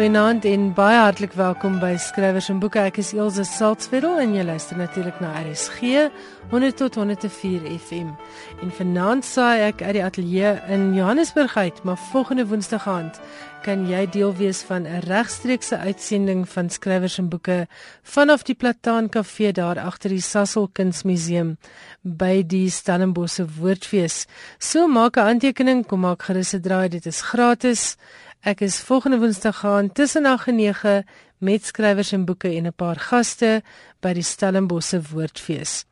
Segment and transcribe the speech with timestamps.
[0.00, 2.80] Goeienaand en baie hartlik welkom by Skrywers en Boeke.
[2.88, 6.06] Ek is Elsje Saltzwedel en jy luister natuurlik na RSG
[6.48, 8.14] 100 tot 104 FM.
[8.64, 13.20] En vanaand saai ek uit die ateljee in Johannesburg uit, maar volgende Woensdag aand
[13.60, 17.68] kan jy deel wees van 'n regstreekse uitsending van Skrywers en Boeke
[18.02, 21.58] vanaf die Plataan Kafee daar agter die Sasol Kunsmuseum
[22.02, 24.26] by die Stellenbosse Woordfees.
[24.58, 27.96] So maak 'n aantekening, kom maak gerus 'n draai, dit is gratis.
[28.40, 31.06] Ek is volgende Woensdag gaan tussen 8 en 9
[31.38, 33.62] met skrywers en boeke en 'n paar gaste
[34.00, 35.84] by die Stellenbosse Woordfees.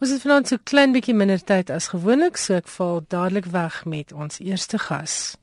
[0.00, 3.84] Ons het vanaand so klein bietjie minder tyd as gewoonlik, so ek val dadelik weg
[3.84, 5.36] met ons eerste gas.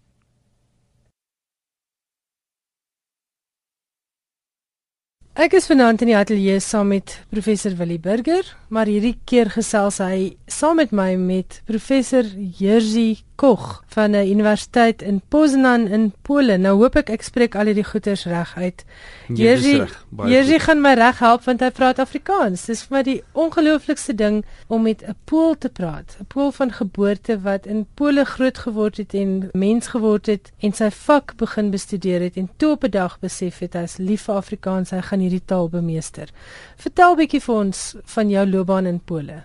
[5.34, 9.98] Ek is vanaand in die ateljee saam met professor Willie Burger, maar hierdie keer gesels
[9.98, 12.24] hy saam met my met professor
[12.60, 16.58] Jerzy Koch van 'n universiteit in Poznan in Pole.
[16.58, 18.86] Nou hoop ek ek spreek al hierdie goeters reg uit.
[19.28, 19.88] Jerzy,
[20.26, 22.66] Jerzy gaan my reg help want hy praat Afrikaans.
[22.66, 26.18] Dis vir my die ongelooflikste ding om met 'n Pool te praat.
[26.20, 30.74] 'n Pool van geboorte wat in Pole groot geword het en mens geword het en
[30.74, 34.22] sy vak begin bestudeer het en toe op 'n dag besef het hy is lief
[34.22, 36.28] vir Afrikaans, hy gaan hierdie taal bemeester.
[36.76, 39.44] Vertel bietjie vir ons van jou loopbaan in Pole.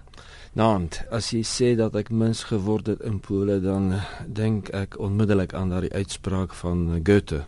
[0.55, 3.88] Naand, as jy sê dat ek mens geword het in Pole, dan
[4.30, 7.41] dink ek onmiddellik aan daardie uitspraak van Goethe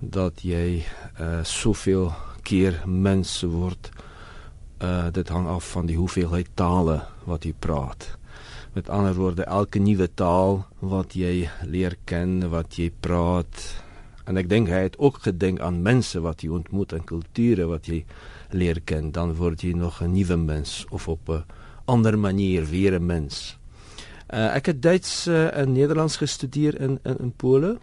[0.00, 0.80] dat jy
[1.22, 2.08] uh soveel
[2.42, 3.92] keer mens word.
[4.82, 6.96] Uh dit hang af van die hoeveelheid tale
[7.30, 8.08] wat jy praat.
[8.74, 13.54] Met ander woorde, elke nuwe taal wat jy leer ken, wat jy praat,
[14.26, 17.86] en ek dink hy het ook gedink aan mense wat jy ontmoet en kulture wat
[17.86, 18.02] jy
[18.50, 21.59] leer ken, dan word jy nog 'n nuwe mens of op 'n
[21.90, 23.58] ander manier weer 'n mens.
[24.30, 27.78] Uh, ek het Duits uh, en Nederlands gestudeer in in, in Pole.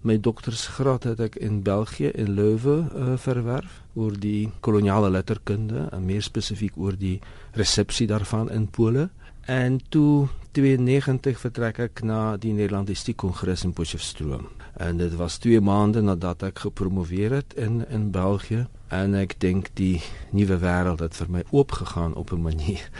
[0.00, 6.22] My doktorsgraad het in België in Leuven uh, verwerf oor die koloniale letterkunde en meer
[6.22, 7.20] spesifiek oor die
[7.52, 9.08] resepsie daarvan in Pole.
[9.46, 14.48] En toe 92 vertrek ek na die Nederlandistiek Kongres in Potchefstroom.
[14.76, 19.70] En dit was 2 maande nadat ek gepromoveer het in in België en ek dink
[19.78, 20.00] die
[20.30, 22.90] nuwe wêreld het vir my oopgegaan op 'n manier.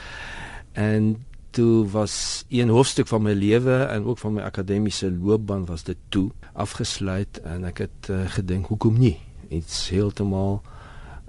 [0.72, 5.82] En toe was een hoofstuk van my lewe en ook van my akademiese loopbaan was
[5.82, 9.18] dit toe afgesluit en ek het uh, gedink hoekom nie
[9.48, 10.62] iets heeltemal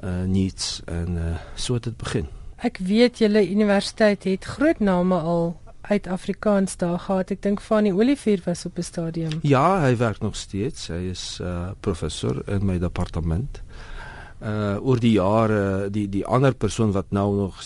[0.04, 2.28] uh, niets en uh, so het dit begin.
[2.56, 7.32] Ek weet julle universiteit het groot name al uit Afrikaans daar gehad.
[7.32, 9.40] Ek dink die Olivier was op 'n stadium.
[9.42, 10.88] Ja, hy werk nog steeds.
[10.88, 13.99] Hy is uh, professor in my departement uh
[14.40, 17.58] oor die jare die die ander persoon wat nou nog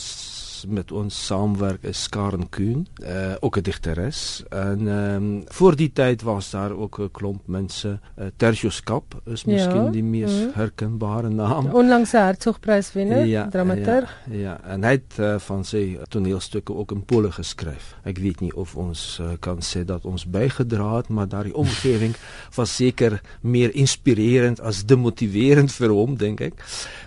[0.67, 4.43] met ons saamwerk is Karen Kuhn, uh ook 'n digteres.
[4.49, 7.99] En ehm um, voor die tyd was daar ook 'n klomp mense.
[8.19, 10.51] Uh, Tertius Kap is miskien ja, die mees mm.
[10.53, 11.65] herkenbare naam.
[11.65, 14.17] Onlangs se Hertzogprys wenner, ja, dramaturg.
[14.29, 17.95] Ja, ja, en hy het uh, van sy toneelstukke ook in Pole geskryf.
[18.03, 22.15] Ek weet nie of ons kan sê dat ons bygedra het, maar daardie omgewing
[22.57, 26.53] was seker meer inspirerend as demotiverend vir hom, dink ek.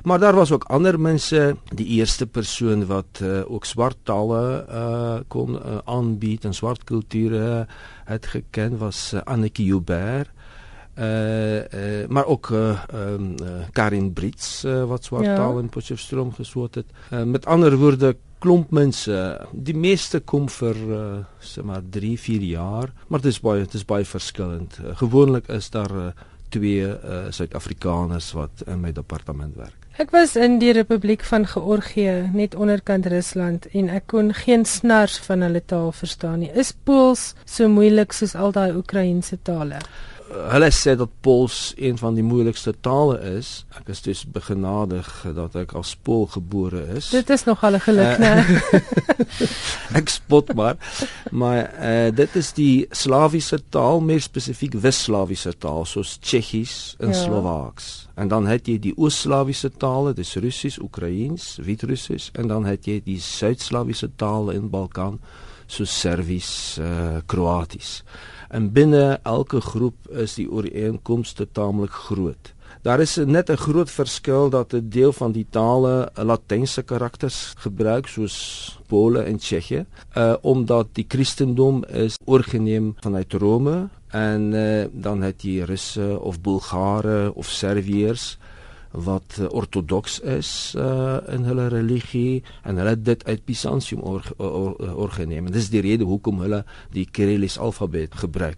[0.04, 5.18] Maar daar was ook ander mense, die eerste persoon wat uh, ook swart tale uh
[5.28, 7.66] kon uh, aanbied en swart kulture
[8.04, 10.30] het geken was uh, Anneke Joubert.
[10.98, 15.34] Uh, uh maar ook uh, um, uh Karin Brits uh, wat swart ja.
[15.36, 19.16] taal in Potchefstroom geswat het uh, met ander woorde klomp mense
[19.52, 21.02] die meeste kom vir uh,
[21.40, 22.92] sê maar 3 4 jaar.
[23.08, 26.08] Maar dit is baie dit is baie verskillend uh, gewoonlik is daar uh,
[26.48, 32.28] twee uh, Suid-Afrikaners wat in my departement werk Ek was in die Republiek van Georgië,
[32.36, 36.50] net onderkant Rusland en ek kon geen snars van hulle taal verstaan nie.
[36.52, 39.80] Is Pools so moeilik soos al daai Oekraïense tale?
[40.26, 43.64] Hulle sê dat Pools een van die moeilikste tale is.
[43.78, 47.10] Ek is dus begenadig dat ek as Pool gebore is.
[47.14, 48.34] Dit is nog al 'n geluk, né?
[50.00, 50.76] ek spot maar.
[51.30, 57.22] Maar uh, dit is die Slawiese taal, meer spesifiek Wes-Slawiese taal soos Tsjechies en ja.
[57.22, 58.08] Slowaaks.
[58.14, 63.00] En dan het jy die Oos-Slawiese tale, dis Russies, Oekraïens, Wit-Russies en dan het jy
[63.04, 65.20] die Suid-Slawiese tale in Balkan
[65.66, 68.02] soos Servies, uh, Kroaties
[68.48, 72.52] en binne elke groep is die ooreenkomste taamlik groot.
[72.82, 78.06] Daar is net 'n groot verskil dat 'n deel van die tale latynse karakters gebruik
[78.06, 85.22] soos Pole en Tsjechië, uh omdat die Christendom is oorgeneem vanuit Rome en uh, dan
[85.22, 88.38] het jy Russe of Bulgare of Serviërs
[88.96, 94.36] wat uh, ortodoks is uh, in hulle religie en hulle dit uit Byzantium oorgeneem.
[94.38, 96.64] Or, or, or, dis die rede hoekom hulle
[96.94, 98.56] die Kyrilliese alfabet gebruik.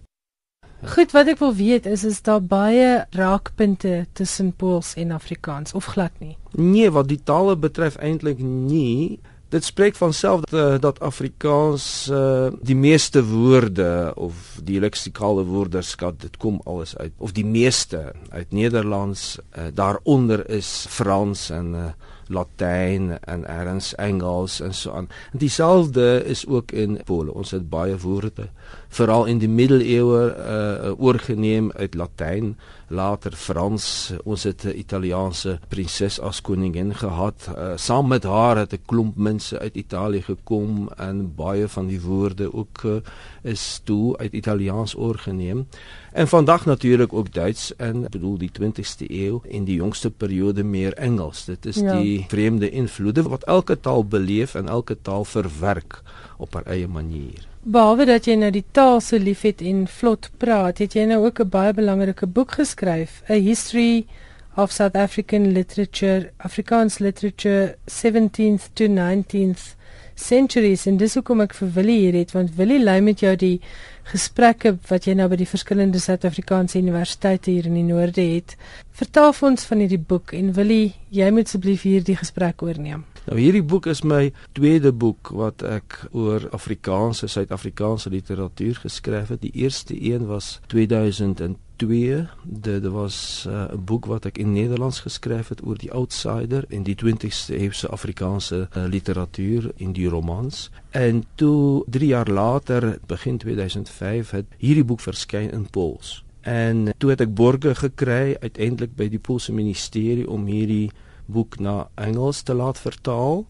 [0.79, 5.89] Goed, wat ek wil weet is is daar baie raakpunte tussen Pools en Afrikaans of
[5.91, 6.37] glad nie?
[6.55, 9.19] Nee, wat die tale betref eintlik nie.
[9.49, 15.43] Dit spreek van self dat, uh, dat Afrikaans uh, die meeste woorde of die leksikale
[15.43, 21.73] woordeskat dit kom alles uit of die meeste uit Nederlands uh, daaronder is Frans en
[21.73, 21.89] uh,
[22.29, 25.09] Latyn en erns Engels en so aan.
[25.31, 27.33] En dieselfde is ook in Pole.
[27.33, 28.49] Ons het baie woorde
[28.89, 32.55] veral in die middeleeue uh, oorgeneem uit Latyn,
[32.89, 34.13] later Frans.
[34.23, 37.49] Ons het 'n Italiaanse prinses as koningin gehad.
[37.49, 42.01] Uh, saam met haar het 'n klomp mense uit Italië gekom en baie van die
[42.01, 42.95] woorde ook uh,
[43.41, 45.67] is toe uit Italiaans oorgeneem.
[46.11, 50.63] En vandag natuurlik ook Duits en ek bedoel die 20ste eeu en die jongste periode
[50.63, 51.45] meer Engels.
[51.45, 52.01] Dit is ja.
[52.01, 56.01] die vreemde invloede wat elke taal beleef en elke taal verwerk
[56.37, 57.47] op haar eie manier.
[57.59, 61.41] Behalwe dat jy nou die taal so liefhet en vlot praat, het jy nou ook
[61.43, 64.07] 'n baie belangrike boek geskryf, A History
[64.55, 69.75] of South African Literature, Afrikaans Literature 17th to 19th
[70.15, 73.59] Centuries en dis hoekom ek vir Willie hier het want Willie lei met jou die
[74.03, 78.55] gesprekke wat jy nou by die verskillende Suid-Afrikaanse universiteite hier in die noorde het.
[78.91, 83.03] Vertel vir ons van hierdie boek en Willie, jy moet asseblief hier die gesprek oorneem.
[83.29, 89.43] Nou hierdie boek is my tweede boek wat ek oor Afrikaanse Suid-Afrikaanse literatuur geskryf het.
[89.43, 92.23] Die eerste een was 2002.
[92.43, 96.65] Dit was uh, 'n uh, boek wat ek in Nederlands geskryf het oor die outsider
[96.69, 100.71] in die 20ste eeuse Afrikaanse uh, literatuur in die romans.
[100.89, 106.23] En toe 3 jaar later, begin 2005, het hierdie boek verskyn in Pools.
[106.41, 110.89] En toe het ek borge gekry uiteindelik by die Poolse ministerie om hierdie
[111.29, 113.45] boek na Engels te laat vertaal.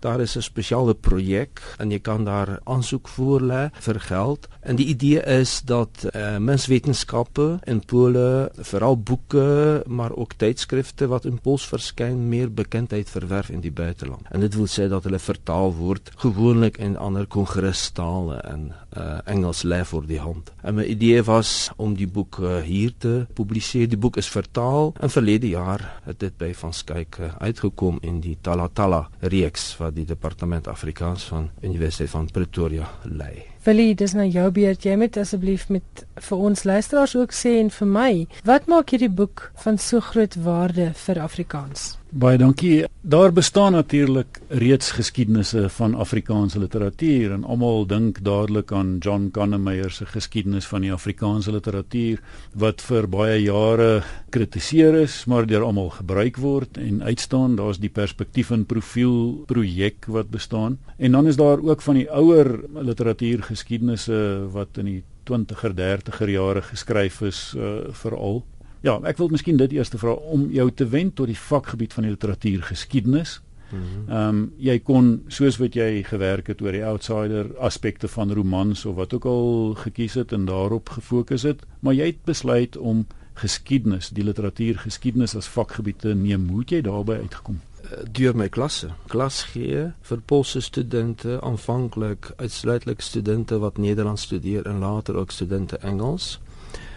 [0.00, 4.48] Daar is 'n spesiale projek en jy kan daar aansoek voorlê vir geld.
[4.64, 11.24] En die idee is dat uh, menswetenskappe in Pole, veral boeke, maar ook tydskrifte wat
[11.28, 14.24] in Pools verskyn, meer bekendheid verwerf in die buiteland.
[14.32, 19.62] En dit wil sê dat hulle vertaal word gewoonlik in ander kongrestale en uh, Engels
[19.68, 20.52] lê vir die hand.
[20.62, 23.90] En my idee was om die boek uh, hier te publiseer.
[23.90, 28.22] Die boek is vertaal en verlede jaar het dit by van Skyk uh, uitgekom in
[28.24, 33.53] die Talatala reeks wat die departement Afrikaans van Universiteit van Pretoria lei.
[33.64, 34.84] Willie, dis nou jou beurt.
[34.84, 38.10] Jy moet asseblief met vir ons luisteraars ook sê en vir my,
[38.44, 41.94] wat maak hierdie boek van so groot waarde vir Afrikaans?
[42.14, 42.84] Baie dankie.
[43.02, 49.90] Daar bestaan natuurlik reeds geskiedenisse van Afrikaanse literatuur en almal dink dadelik aan John Kannemeyer
[49.90, 52.22] se geskiedenis van die Afrikaanse literatuur
[52.54, 57.58] wat vir baie jare kritiseer is, maar deur almal gebruik word en uitstaan.
[57.58, 60.78] Daar's die perspektief en profiel projek wat bestaan.
[60.96, 66.62] En dan is daar ook van die ouer literatuurgeskiedenisse wat in die 20er, 30er jare
[66.62, 68.44] geskryf is uh, veral
[68.84, 72.04] Ja, ek wil miskien dit eers vra om jou te wend tot die vakgebied van
[72.04, 73.38] die literatuur geskiedenis.
[73.70, 74.10] Mhm.
[74.12, 78.84] Ehm um, jy kon soos wat jy gewerk het oor die outsider aspekte van romans
[78.84, 83.06] of wat ook al gekies het en daarop gefokus het, maar jy het besluit om
[83.34, 86.48] geskiedenis, die literatuur geskiedenis as vakgebied te neem.
[86.48, 87.60] Hoe het jy daarbey uitgekom?
[87.82, 88.92] Eh, deur my klasse.
[89.08, 95.78] Klas gee vir Poolse studente, aanvanklik uitsluitlik studente wat Nederlands studeer en later ook studente
[95.78, 96.38] Engels.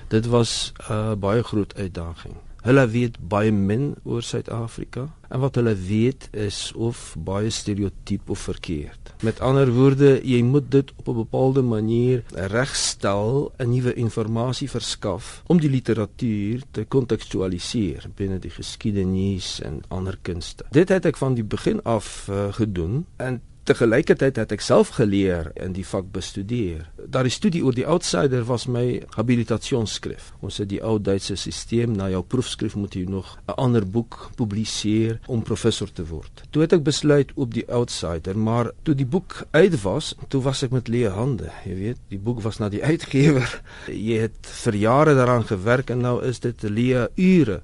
[0.08, 2.36] Dit was 'n uh, baie groot uitdaging.
[2.68, 8.40] Hulle weet baie min oor Suid-Afrika en wat hulle weet is of baie stereotyp of
[8.40, 9.14] verkeerd.
[9.24, 15.44] Met ander woorde, jy moet dit op 'n bepaalde manier regstel, 'n nuwe inligting verskaf
[15.48, 20.66] om die literatuur te kontekstualiseer binne die geskiedenis en ander kunste.
[20.72, 24.94] Dit het ek van die begin af uh, gedoen en te gelykertyd het ek self
[24.96, 26.86] geleer in die vak bestudeer.
[27.12, 30.32] Daardie studie oor die outsider was my habilitasionskrif.
[30.40, 34.32] Ons het die ou Duitse stelsel na jou proefskrif moet jy nog 'n ander boek
[34.36, 36.44] publiseer om professor te word.
[36.52, 40.64] Toe het ek besluit op die outsider, maar toe die boek uit was, toe was
[40.64, 41.52] ek met leë hande.
[41.66, 43.62] Jy weet, die boek was na die uitgewer.
[43.88, 47.62] Jy het vir jare daaraan gewerk en nou is dit leë ure.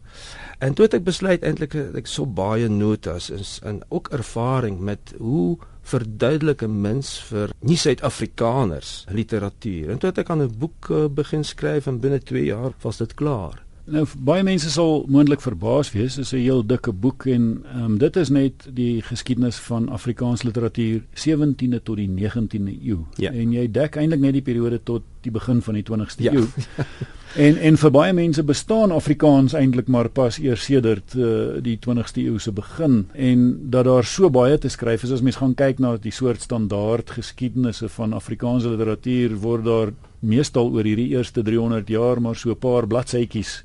[0.60, 5.14] En toe het ek besluit eintlik ek so baie notas is en ook ervaring met
[5.18, 9.90] hoe verduidelik 'n mens vir nie Suid-Afrikaners literatuur.
[9.90, 12.98] En toe het ek aan 'n boek uh, begin skryf en binne 2 jaar was
[12.98, 13.64] dit klaar.
[13.84, 18.16] Nou baie mense sal moontlik verbaas wees, dis 'n heel dikke boek en um, dit
[18.16, 23.00] is net die geskiedenis van Afrikaans literatuur 17de tot die 19de eeu.
[23.18, 23.32] Ja.
[23.32, 26.32] En jy dek eintlik net die periode tot die begin van die 20ste ja.
[26.32, 26.48] eeu.
[27.46, 32.24] en en vir baie mense bestaan Afrikaans eintlik maar pas eers sedert uh, die 20ste
[32.24, 35.80] eeu se begin en dat daar so baie te skryf is as mens gaan kyk
[35.80, 39.92] na die soort standaard geskiedenisse van Afrikaanse literatuur word daar
[40.24, 43.64] meestal oor hierdie eerste 300 jaar maar so 'n paar bladsytjies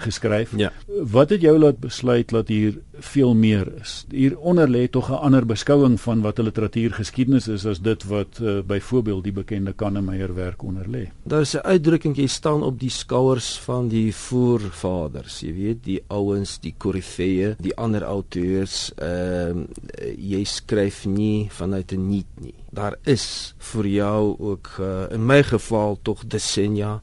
[0.00, 0.52] geskryf.
[0.56, 0.72] Ja.
[0.86, 4.04] Wat het jou laat besluit dat hier veel meer is?
[4.10, 8.60] Hieronder lê tog 'n ander beskouing van wat 'n literatuurgeskiedenis is as dit wat uh,
[8.66, 11.10] byvoorbeeld die bekende Kannemeyer werk onder lê.
[11.22, 16.02] Daar is 'n uitdrukking jy staan op die skouers van die voorvaders, jy weet, die
[16.06, 19.66] ouens, die korifeë, die ander auteurs, ehm uh,
[20.16, 22.54] jy skryf nie vanuit 'n niet nie.
[22.70, 27.00] Daar is vir jou ook uh, in my geval tog decennia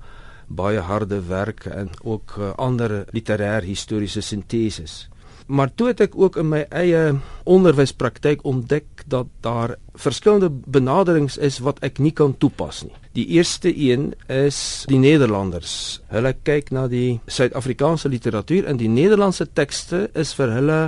[0.47, 5.07] baie harde werk en ook uh, ander literêr historiese sinteses.
[5.47, 7.13] Maar toe het ek ook in my eie
[7.47, 12.95] onderwyspraktyk ontdek dat daar verskillende benaderings is wat ek nie kan toepas nie.
[13.15, 16.01] Die eerste een is die Nederlanders.
[16.11, 20.81] Hulle kyk na die Suid-Afrikaanse literatuur en die Nederlandse tekste is vir hulle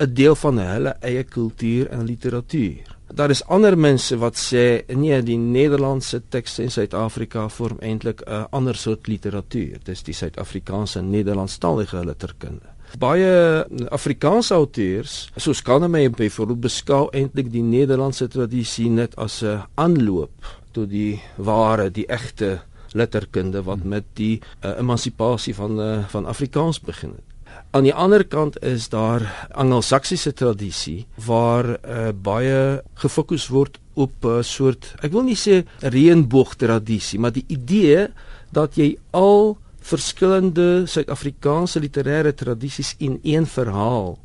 [0.00, 2.96] 'n deel van hulle eie kultuur en literatuur.
[3.14, 8.46] Daar is ander mense wat sê nee, die Nederlandse tekste in Suid-Afrika vorm eintlik 'n
[8.50, 9.78] ander soort literatuur.
[9.84, 12.66] Dis die Suid-Afrikaanse Nederlandstalige letterkunde.
[12.98, 20.30] Baie Afrikaanse auteurs, soos Kahneman byvoorbeeld, beskou eintlik die Nederlandse tradisie net as 'n aanloop
[20.72, 22.60] tot die ware, die egte
[22.92, 27.29] letterkunde wat met die uh, emansipasie van uh, van Afrikaans begin het.
[27.70, 29.22] Aan die ander kant is daar
[29.54, 35.62] Angelsaksiese tradisie waar uh, baie gefokus word op 'n uh, soort ek wil nie sê
[35.78, 38.08] reënboog tradisie, maar die idee
[38.50, 39.54] dat jy al
[39.86, 44.18] verskillende Suid-Afrikaanse literêre tradisies in een verhaal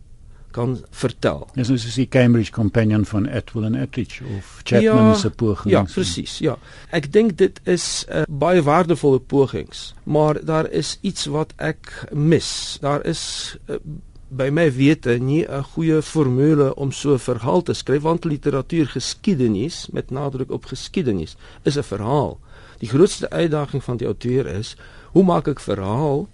[0.56, 1.44] kan vertel.
[1.58, 5.74] Dis nou soos die Cambridge Companion van Atwill and Attridge of Chapman ja, se pogings.
[5.74, 6.56] Ja, presies, ja.
[6.96, 11.92] Ek dink dit is 'n uh, baie waardevolle pogings, maar daar is iets wat ek
[12.12, 12.78] mis.
[12.82, 13.22] Daar is
[13.68, 13.80] uh,
[14.30, 18.88] by my wete nie 'n goeie formule om so 'n verhaal te skryf want literatuur
[18.88, 22.40] geskiedenis met nadruk op geskiedenis is 'n verhaal.
[22.80, 24.76] Die grootste uitdaging van die outeur is
[25.12, 26.28] hoe maak ek verhaal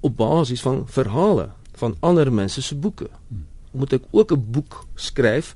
[0.00, 3.10] op basis van verhale van ander mense se boeke.
[3.28, 5.54] Hmm moet ek ook 'n boek skryf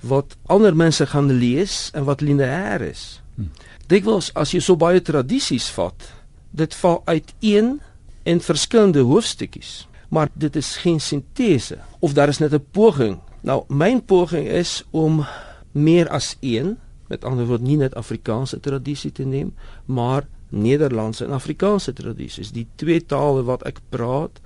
[0.00, 3.22] wat ander mense gaan lees en wat lineêr is.
[3.34, 3.42] Hm.
[3.86, 6.12] Dikwels as jy so baie tradisies vat,
[6.50, 7.80] dit val uit een
[8.22, 13.18] en verskillende hoofstukkies, maar dit is geen sintese of daar is net 'n poging.
[13.40, 15.26] Nou, my poging is om
[15.72, 21.30] meer as een, met ander woorde nie net Afrikaanse tradisie te neem, maar Nederlandse en
[21.30, 24.40] Afrikaanse tradisies, die twee tale wat ek praat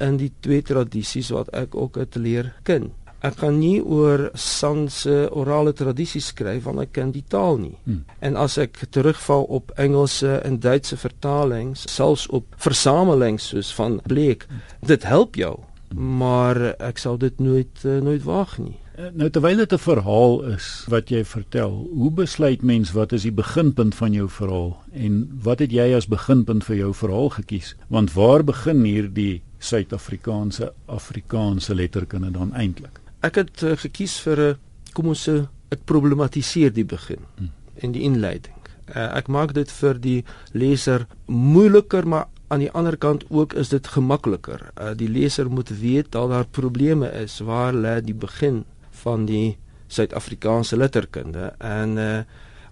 [0.00, 2.90] in die twee tradisies wat ek ook het leer ken.
[3.20, 7.74] Ek kan nie oor Sanse orale tradisies skryf want ek ken die taal nie.
[7.84, 8.04] Hmm.
[8.24, 14.46] En as ek terugval op Engelse en Duitse vertalings, selfs op versamelings soos van Bleek,
[14.80, 15.58] dit help jou,
[15.92, 18.78] maar ek sal dit nooit uh, nooit waag nie.
[19.00, 23.22] Eh, nou terwyl dit 'n verhaal is wat jy vertel, hoe besluit mens wat is
[23.22, 27.76] die beginpunt van jou verhaal en wat het jy as beginpunt vir jou verhaal gekies?
[27.88, 33.00] Want waar begin hier die Suid-Afrikaanse Afrikaanse letterkunde dan eintlik?
[33.20, 34.58] Ek het uh, gekies vir 'n uh,
[34.96, 35.36] kom ons sê
[35.70, 37.50] ek problematiseer die begin hmm.
[37.84, 38.56] en die inleiding.
[38.90, 43.68] Uh, ek maak dit vir die leser moeiliker maar aan die ander kant ook is
[43.70, 44.72] dit gemakliker.
[44.74, 48.64] Uh, die leser moet weet dat daar probleme is waar lê die begin
[49.04, 49.58] van die
[49.90, 52.22] Suid-Afrikaanse letterkunde en uh,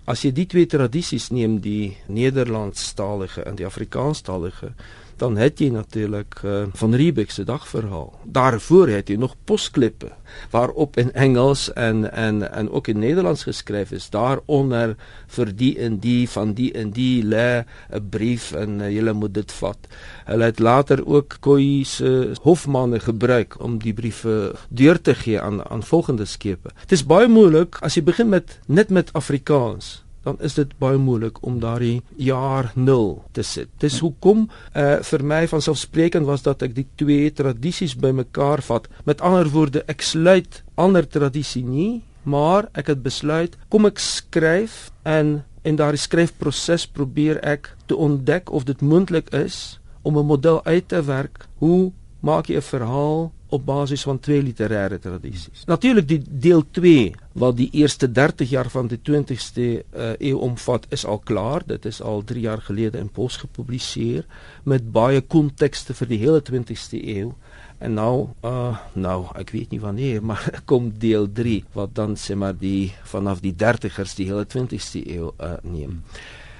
[0.09, 4.73] as jy die twee tradisies neem die Nederlandstalige en die Afrikaanstalige
[5.19, 8.13] dan het jy natuurlik uh, van Riebeck se dagverhaal.
[8.25, 10.13] Daarvoor het jy nog posklippe
[10.51, 14.11] waarop in Engels en en en ook in Nederlands geskryf is.
[14.11, 14.97] Daaronder
[15.27, 19.35] vir die en die van die en die lê 'n brief en uh, jy moet
[19.35, 19.79] dit vat.
[20.25, 25.65] Hulle het later ook Koi se hofmanne gebruik om die briewe deur te gee aan
[25.71, 26.71] aan volgende skepe.
[26.81, 30.99] Dit is baie moeilik as jy begin met net met Afrikaans dan is dit baie
[31.01, 33.71] moeilik om daardie jaar 0 te sit.
[33.81, 38.89] Dis hoekom uh vir my van selfsprekend was dat ek die twee tradisies bymekaar vat.
[39.09, 44.91] Met ander woorde, ek sluit ander tradisie nie, maar ek het besluit kom ek skryf
[45.09, 50.61] en in daardie skryfproses probeer ek te ontdek of dit moontlik is om 'n model
[50.65, 55.65] uit te werk hoe maak jy 'n verhaal op basis van twee literêre tradisies.
[55.67, 60.87] Natuurlik die deel 2 wat die eerste 30 jaar van die 20ste uh, eeu omvat
[60.93, 61.65] is al klaar.
[61.67, 64.27] Dit is al 3 jaar gelede in Pos gepubliseer
[64.65, 67.33] met baie kontekste vir die hele 20ste eeu.
[67.79, 72.37] En nou uh nou ek weet nie wanneer maar kom deel 3 wat dan sê
[72.37, 76.03] maar die vanaf die 30ers die hele 20ste eeu uh neem.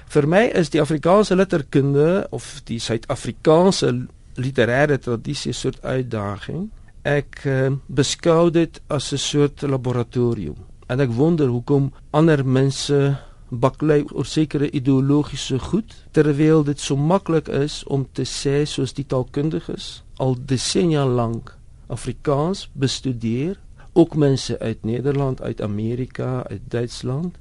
[0.09, 3.91] Vir my is die Afrikaanse letterkunde of die Suid-Afrikaanse
[4.41, 6.69] literêre tradisie 'n soort uitdaging
[7.03, 10.55] ek uh, beskou dit as 'n soort laboratorium
[10.87, 13.17] en ek wonder hoekom ander mense
[13.49, 19.05] baklei oor sekere ideologiese goed terwyl dit so maklik is om te sê soos die
[19.05, 23.57] taalkundiges al desennia lank Afrikaans bestudeer
[23.93, 27.35] ook mense uit Nederland, uit Amerika, uit Duitsland.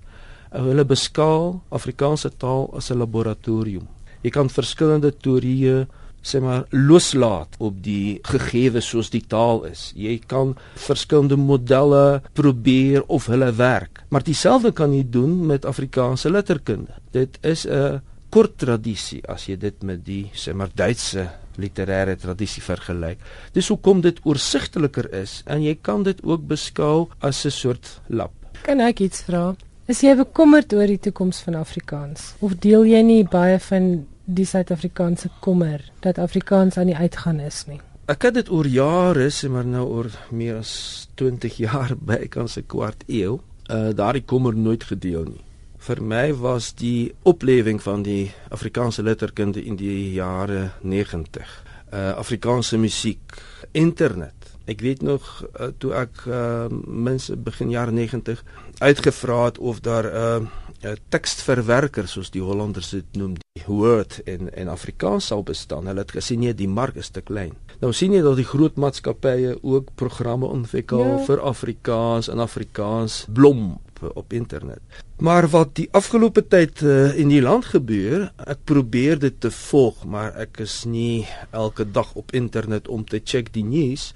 [0.51, 3.87] Hulle beskaal Afrikaanse taal as 'n laboratorium.
[4.23, 5.87] Jy kan verskillende teorieë
[6.29, 9.89] sê maar loslaat op die gegewe soos die taal is.
[9.97, 10.55] Jy kan
[10.89, 14.03] verskillende modelle probeer of hulle werk.
[14.13, 16.95] Maar dieselfde kan jy doen met Afrikaanse letterkunde.
[17.13, 22.63] Dit is 'n kort tradisie as jy dit met die sê maar Duitse literêre tradisie
[22.63, 23.19] vergelyk.
[23.53, 28.33] Dis hoekom dit oorsigteliker is en jy kan dit ook beskou as 'n soort lap.
[28.63, 29.57] Kan ek iets vra?
[29.87, 34.45] Is jy bekommerd oor die toekoms van Afrikaans of deel jy nie baie van die
[34.45, 37.81] Suid-Afrikaanse kommer dat Afrikaans aan die uitgaan is nie?
[38.09, 42.49] Ek het dit oor jare, sê maar nou oor meer as 20 jaar by kan
[42.49, 45.45] se kwart eeu, uh daardie kommer nooit gedeel nie
[45.89, 51.55] vir my was die oplewing van die Afrikaanse letterkunde in die jare 90.
[51.93, 53.39] Uh Afrikaanse musiek,
[53.73, 54.35] internet.
[54.69, 58.43] Ek weet nog uh, toe ek uh mense begin jare 90
[58.79, 60.49] uitgevra het of daar 'n uh,
[60.83, 65.87] uh, teksverwerker soos die Hollanders dit noem, die Word en en Afrikaans sal bestaan.
[65.87, 67.53] Hulle het gesê nee, die mark is te klein.
[67.81, 71.19] Nou sien jy dat die groot maatskappye ook programme ontwikkel ja.
[71.25, 73.79] vir Afrikaans en Afrikaans blom
[74.15, 74.81] op internet.
[75.19, 80.05] Maar wat die afgelope tyd uh, in die land gebeur, ek probeer dit te volg,
[80.07, 84.13] maar ek is nie elke dag op internet om te check die nuus,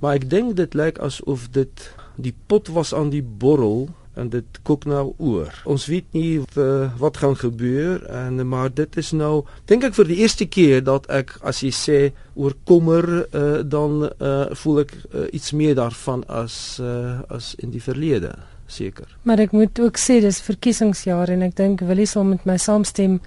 [0.00, 4.60] maar ek dink dit lyk asof dit die pot was aan die borrel en dit
[4.62, 5.50] kook nou oor.
[5.64, 10.10] Ons weet nie uh, wat gaan gebeur en maar dit is nou dink ek vir
[10.10, 12.00] die eerste keer dat ek as jy sê
[12.34, 17.74] oor kommer uh, dan uh, voel ek uh, iets meer daarvan as uh, as in
[17.74, 18.34] die verlede
[18.66, 19.08] seker.
[19.22, 23.20] Maar ek moet ook sê dis verkiesingsjaar en ek dink Willie sal met my saamstem.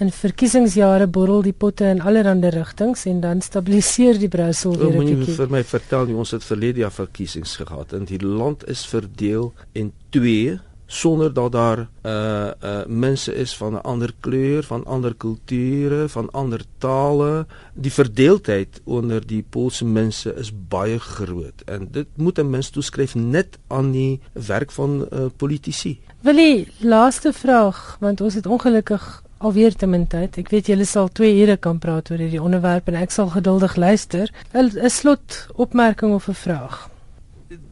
[0.00, 5.04] In verkiesingsjare borrel die potte in allerlei rigtings en dan stabiliseer die brousel weer 'n
[5.04, 5.34] bietjie.
[5.36, 9.52] Vir my vertel jy ons het verlede jaar verkiesings gehad en die land is verdeel
[9.72, 15.14] in twee sonder dat daar uh, uh, mense is van 'n ander kleur, van ander
[15.14, 17.46] kulture, van ander tale.
[17.74, 23.14] Die verdeeldheid onder die Poolse mense is baie groot en dit moet 'n mens toeskryf
[23.14, 26.00] net aan die werk van uh, politici.
[26.20, 30.36] Willie, laaste vraag want ons het ongelukkig alweer te min tyd.
[30.38, 33.76] Ek weet julle sal 2 ure kan praat oor hierdie onderwerp en ek sal geduldig
[33.76, 34.30] luister.
[34.52, 36.90] 'n Slot opmerking of 'n vraag?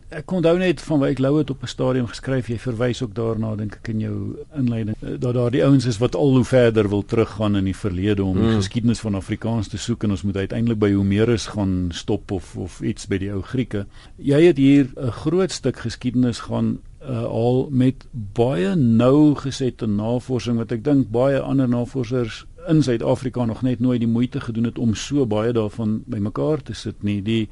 [0.09, 2.49] Ek kon onthou net van waar ek Lou het op 'n stadium geskryf.
[2.49, 5.99] Jy verwys ook daarna dink ek in jou inleiding eh, dat daar die ouens is
[5.99, 8.57] wat al hoe verder wil teruggaan in die verlede om die mm.
[8.57, 12.81] geskiedenis van Afrikaans te soek en ons moet uiteindelik by Homerus gaan stop of of
[12.81, 13.87] iets by die ou Grieke.
[14.17, 20.59] Jy het hier 'n groot stuk geskiedenis gaan uh, al met baie nou gesette navorsing
[20.59, 24.79] wat ek dink baie ander navorsers in Suid-Afrika nog net nooit die moeite gedoen het
[24.79, 27.21] om so baie daarvan bymekaar te sit nie.
[27.23, 27.49] Die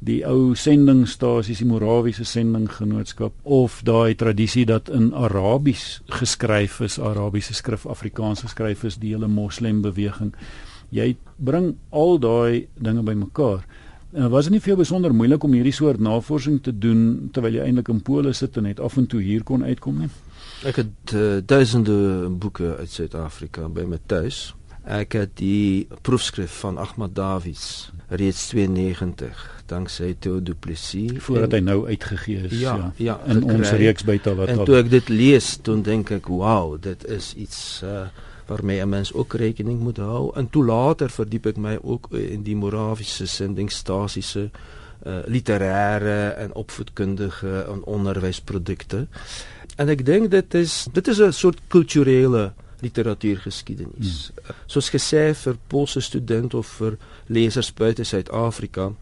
[0.00, 7.52] die ou sendingstasies, die Morawiese sendinggenootskap of daai tradisie dat in Arabies geskryf is, Arabiese
[7.54, 10.32] skrif Afrikaans geskryf is, die hele moslem beweging.
[10.88, 13.66] Jy bring al daai dinge bymekaar.
[14.12, 17.60] En was dit nie vir jou besonder moeilik om hierdie soort navorsing te doen terwyl
[17.60, 20.08] jy eintlik in Pole sit en net af en toe hier kon uitkom nie?
[20.66, 24.50] Ek het uh, duisende boeke uit Suid-Afrika by my tuis.
[24.90, 31.60] Ek het die proefskrif van Ahmad Davids reeds 92 danksy Theo Du Plessis voordat hy
[31.62, 33.58] nou uitgegee is ja, ja, ja in gekry.
[33.60, 37.34] ons reeks byte wat En toe ek dit lees, toe dink ek, "Wow, dit is
[37.38, 38.08] iets uh
[38.50, 42.42] waarmee 'n mens ook rekening moet hou." En toe later verdiep ek my ook in
[42.42, 44.50] die Morawiese sendingstasie se
[45.06, 49.06] uh literêre en opvoedkundige en onderwysprodukte.
[49.76, 54.32] En ek dink dit is dit is 'n soort kulturele literatuurgeskiedenis.
[54.34, 54.54] Hmm.
[54.66, 58.92] Soos gesê vir Poolse studente of vir lesers buite Suid-Afrika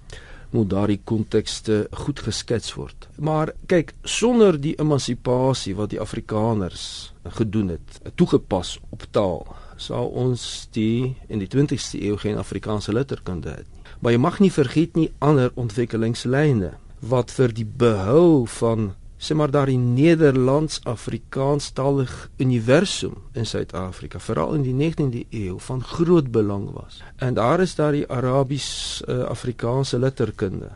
[0.51, 3.09] moet daardie kontekste goed geskets word.
[3.17, 9.45] Maar kyk, sonder die emansipasie wat die Afrikaners gedoen het, toegepas op taal,
[9.77, 13.67] sou ons die in die 20ste eeu geen Afrikaanse letterkunde hê.
[14.01, 19.51] Maar jy mag nie vergeet nie ander ontwikkelingslyne wat vir die behou van sê maar
[19.51, 26.71] daar in Nederlands Afrikaanstalig universum in Suid-Afrika veral in die 19de eeu van groot belang
[26.73, 27.03] was.
[27.17, 30.71] En daar is daar die Arabies uh, Afrikaanse letterkunde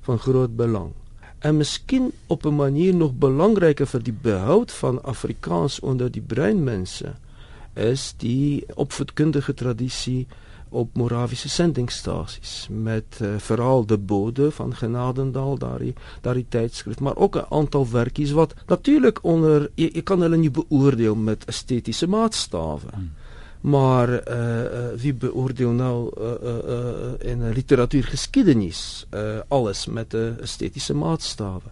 [0.00, 0.92] van groot belang.
[1.38, 7.14] En miskien op 'n manier nog belangriker vir die behoud van Afrikaans onder die breinmense
[7.74, 10.26] is die opvoedkundige tradisie
[10.70, 17.36] op Morawiese sendingstasies met uh, veral de bode van Genadendal daardie daardie tydskrif maar ook
[17.36, 22.90] 'n aantal werkies wat natuurlik onder jy, jy kan hulle nie beoordeel met estetiese maatstawe
[22.94, 23.10] hmm.
[23.60, 30.36] maar uh, uh, wie beoordeel nou uh, uh, uh, in literatuurgeskiedenis uh, alles met 'n
[30.40, 31.70] estetiese maatstawe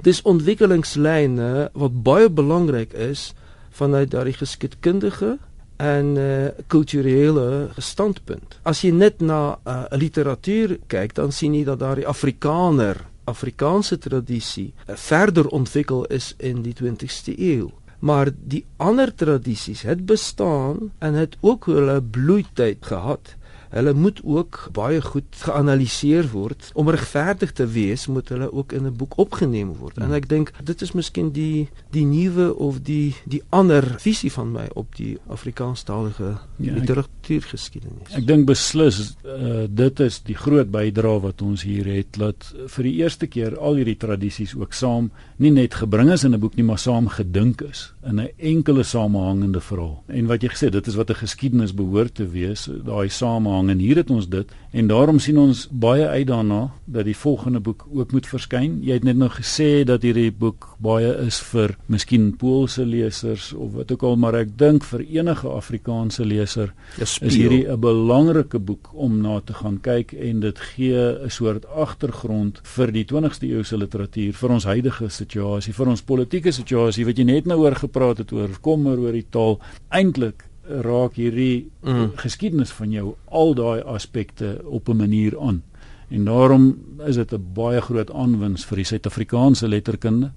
[0.00, 3.34] dis ontwikkelingslyne wat baie belangrik is
[3.70, 5.38] vanuit daardie geskiedkundige
[5.80, 8.58] en uh, kulturele standpunt.
[8.68, 13.06] As jy net na 'n uh, literatuur kyk, dan sien jy dat daar die Afrikaner,
[13.24, 17.70] Afrikaanse tradisie uh, verder ontwikkel is in die 20ste eeu.
[18.00, 23.36] Maar die ander tradisies het bestaan en het ook hulle bloeityd gehad
[23.70, 26.70] hulle moet ook baie goed geanaliseer word.
[26.74, 29.96] Om regverdig te wees moet hulle ook in 'n boek opgeneem word.
[29.96, 30.04] Ja.
[30.04, 34.52] en ek dink dit is miskien die die nuwe of die die ander visie van
[34.54, 40.70] my op die Afrikaanstalige ja, literatuurgeskiedenis ek, ek dink beslis uh, dit is die groot
[40.72, 45.10] bydrae wat ons hier het dat vir die eerste keer al hierdie tradisies ook saam
[45.40, 48.82] nie net gebring is in 'n boek nie maar saam gedink is in 'n enkele
[48.82, 50.02] samehangende verhaal.
[50.06, 53.70] En wat jy gesê dit is wat 'n geskiedenis behoort te wees daai samehang hang
[53.74, 57.60] en hier het ons dit en daarom sien ons baie uit daarna dat die volgende
[57.60, 58.78] boek ook moet verskyn.
[58.86, 63.74] Jy het net nou gesê dat hierdie boek baie is vir miskien Poolse lesers of
[63.78, 68.90] wat ook al maar ek dink vir enige Afrikaanse leser is hierdie 'n belangrike boek
[68.94, 70.94] om na te gaan kyk en dit gee
[71.24, 76.52] 'n soort agtergrond vir die 20ste eeuse literatuur vir ons huidige situasie, vir ons politieke
[76.52, 79.58] situasie wat jy net nou oor gepraat het oor kommer oor die taal
[79.90, 80.49] eintlik
[80.84, 82.12] raak hierdie mm.
[82.20, 85.62] geskiedenis van jou al daai aspekte op 'n manier aan.
[86.10, 90.30] En daarom is dit 'n baie groot aanwins vir die Suid-Afrikaanse letterkunde,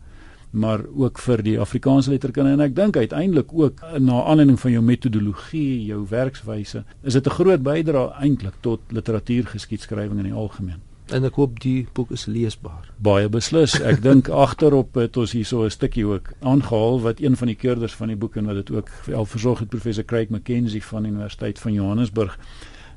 [0.49, 4.83] maar ook vir die Afrikaanse letterkunde en ek dink uiteindelik ook na aanleiding van jou
[4.83, 11.27] metodologie, jou werkswyse, is dit 'n groot bydrae eintlik tot literatuurgeskiedskrywing in die algemeen en
[11.29, 12.89] ek hoop die boek is leesbaar.
[13.03, 13.77] Baie beslis.
[13.81, 17.95] Ek dink agterop het ons hierso 'n stukkie ook aangehaal wat een van die keurders
[17.95, 21.59] van die boek en wat dit ook al versorg het professor Craig McKenzie van Universiteit
[21.59, 22.37] van Johannesburg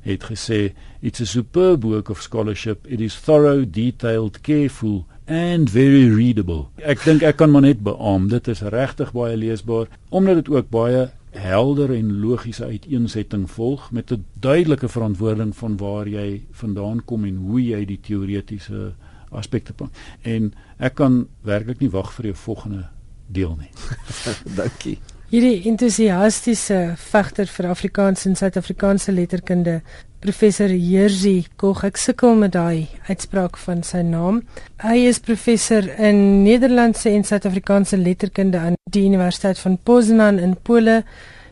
[0.07, 6.07] het gesê it's a superb book of scholarship it is thorough detailed careful and very
[6.09, 10.53] readable ek dink ek kan maar net beamoen dit is regtig baie leesbaar omdat dit
[10.55, 17.05] ook baie helder en logiese uiteensetting volg met 'n duidelike verantwoording van waar jy vandaan
[17.05, 18.93] kom en hoe jy die teoretiese
[19.29, 19.89] aspekte pak.
[20.21, 22.87] En ek kan werklik nie wag vir jou volgende
[23.27, 23.71] deel nie.
[24.59, 24.99] Dankie.
[25.27, 29.81] Hierdie entoesiastiese vegter vir Afrikaans en Suid-Afrikaanse letterkunde
[30.23, 34.37] professor Jerzy Koch ek sukkel met daai uitspraak van sy naam.
[34.85, 41.01] Hy is professor in Nederlandse en Suid-Afrikaanse letterkunde aan die Universiteit van Poznan in Pole.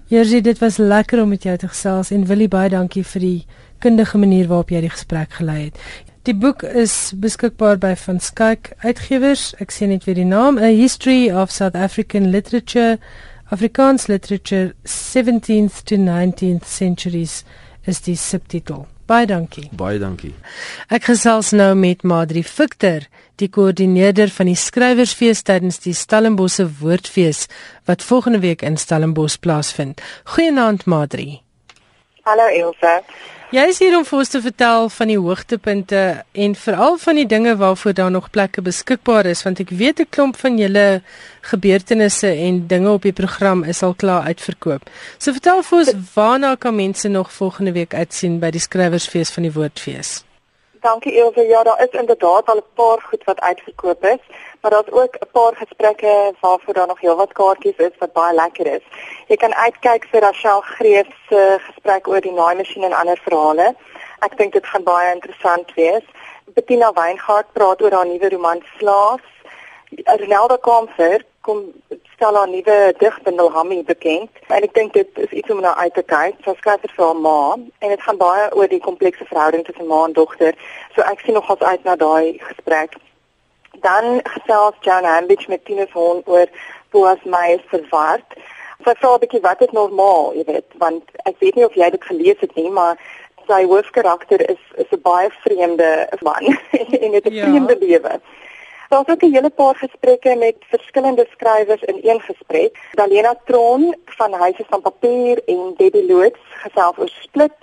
[0.08, 3.40] Jerzy, dit was lekker om met jou te gesels en wil baie dankie vir die
[3.84, 5.86] kundige manier waarop jy die gesprek gelei het.
[6.26, 9.52] Die boek is beskikbaar by Van Skyk Uitgewers.
[9.60, 12.96] Ek sien net weer die naam, A History of South African Literature,
[13.52, 17.44] Afrikaans Literature 17th to 19th Centuries
[17.86, 18.88] is die subtitel.
[19.06, 19.68] Baie dankie.
[19.70, 20.32] Baie dankie.
[20.90, 23.06] Ek gesels nou met Madri Victor,
[23.38, 27.46] die koördineerder van die skrywersfees tydens die Stellenbosse Woordfees
[27.86, 30.02] wat volgende week in Stellenbosch plaasvind.
[30.34, 31.44] Goeienaand Madri.
[32.26, 33.04] Hallo Elsa.
[33.54, 36.00] Jy is hier om vir ons te vertel van die hoogtepunte
[36.34, 40.10] en veral van die dinge waarvoor daar nog plekke beskikbaar is want ek weet 'n
[40.10, 41.04] klomp van julle
[41.42, 44.90] gebeurtenisse en dinge op die program is al klaar uitverkoop.
[45.18, 49.44] So vertel vir ons waarna kan mense nog volgende week uitsien by die skrywersfees van
[49.44, 50.24] die Woordfees?
[50.82, 51.42] Dankie Elsa.
[51.42, 54.22] Ja, daar is inderdaad al 'n paar goed wat uitverkoop is
[54.66, 58.66] maar daar's ook 'n paar gesprekke waarvoor daar nog heelwat kaartjies is wat baie lekker
[58.66, 58.86] is.
[59.28, 63.76] Jy kan uitkyk vir Rachel Greef se gesprek oor die naaimasjien en ander verhale.
[64.20, 66.04] Ek dink dit gaan baie interessant wees.
[66.46, 69.22] Bettina Weingart praat oor haar nuwe roman Slaaf.
[70.04, 71.74] Renelda Kamfer kom
[72.16, 74.30] stel haar nuwe digbundel Hammy bekend.
[74.48, 76.36] En ek dink dit is iets om na uit te kyk.
[76.44, 80.06] Sy skryf vir haar ma en dit gaan baie oor die komplekse verhouding tussen ma
[80.06, 80.54] en dogter.
[80.96, 82.98] So ek sien nogals uit na daai gesprek
[83.82, 86.48] dan gesels Jan Hambidge met Tinus Hon oor
[86.90, 88.38] Boas Meyer verward.
[88.84, 91.90] Sy vra 'n bietjie wat is normaal, jy weet, want ek weet nie of jy
[91.90, 92.98] dit gelees het nie, maar
[93.48, 96.44] sy hoofkarakter is is 'n baie vreemde man
[97.04, 97.46] en het 'n ja.
[97.46, 98.20] vreemde lewe.
[98.90, 102.78] Daar's ook 'n hele paar gesprekke met verskillende skrywers in een gesprek.
[102.92, 107.58] Dalena Tron van Huise van Papier en Debbie Loots gesels oor Split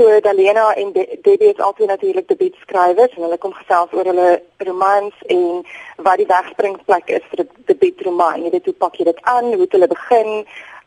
[0.00, 4.42] So Dalena en De Debbie is altyd natuurlik debuutskrywers en hulle kom gesels oor hulle
[4.68, 5.42] romans en
[6.06, 8.44] wat die wegspringplek is vir 'n debuutroman.
[8.44, 10.46] Jy weet hoe pak jy dit aan, hoe het hulle begin,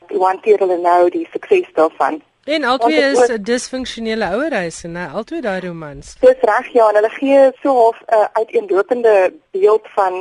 [0.10, 2.22] hoe hanteer hulle nou die sukses daarvan.
[2.46, 6.16] En albei is 'n disfunksionele ouerhuis en albei daai romans.
[6.20, 10.14] Dis reg ja, en hulle gee so half 'n uh, uiteenlopende beeld van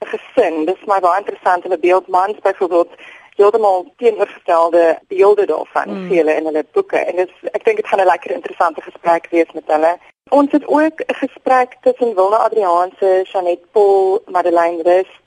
[0.00, 0.64] 'n gesin.
[0.64, 2.92] Dis my baie interessant hulle beeld mans byvoorbeeld
[3.38, 6.08] heeltemal teenoorgestelde beelde daarvan mm.
[6.08, 9.28] gee hulle in hulle boeke en dis ek dink dit gaan 'n lekker interessante gesprek
[9.30, 9.96] wees met hulle.
[10.30, 15.24] Ons het ook 'n gesprek tussen Wilna Adriaanse, Janet Paul, Madeleine Rust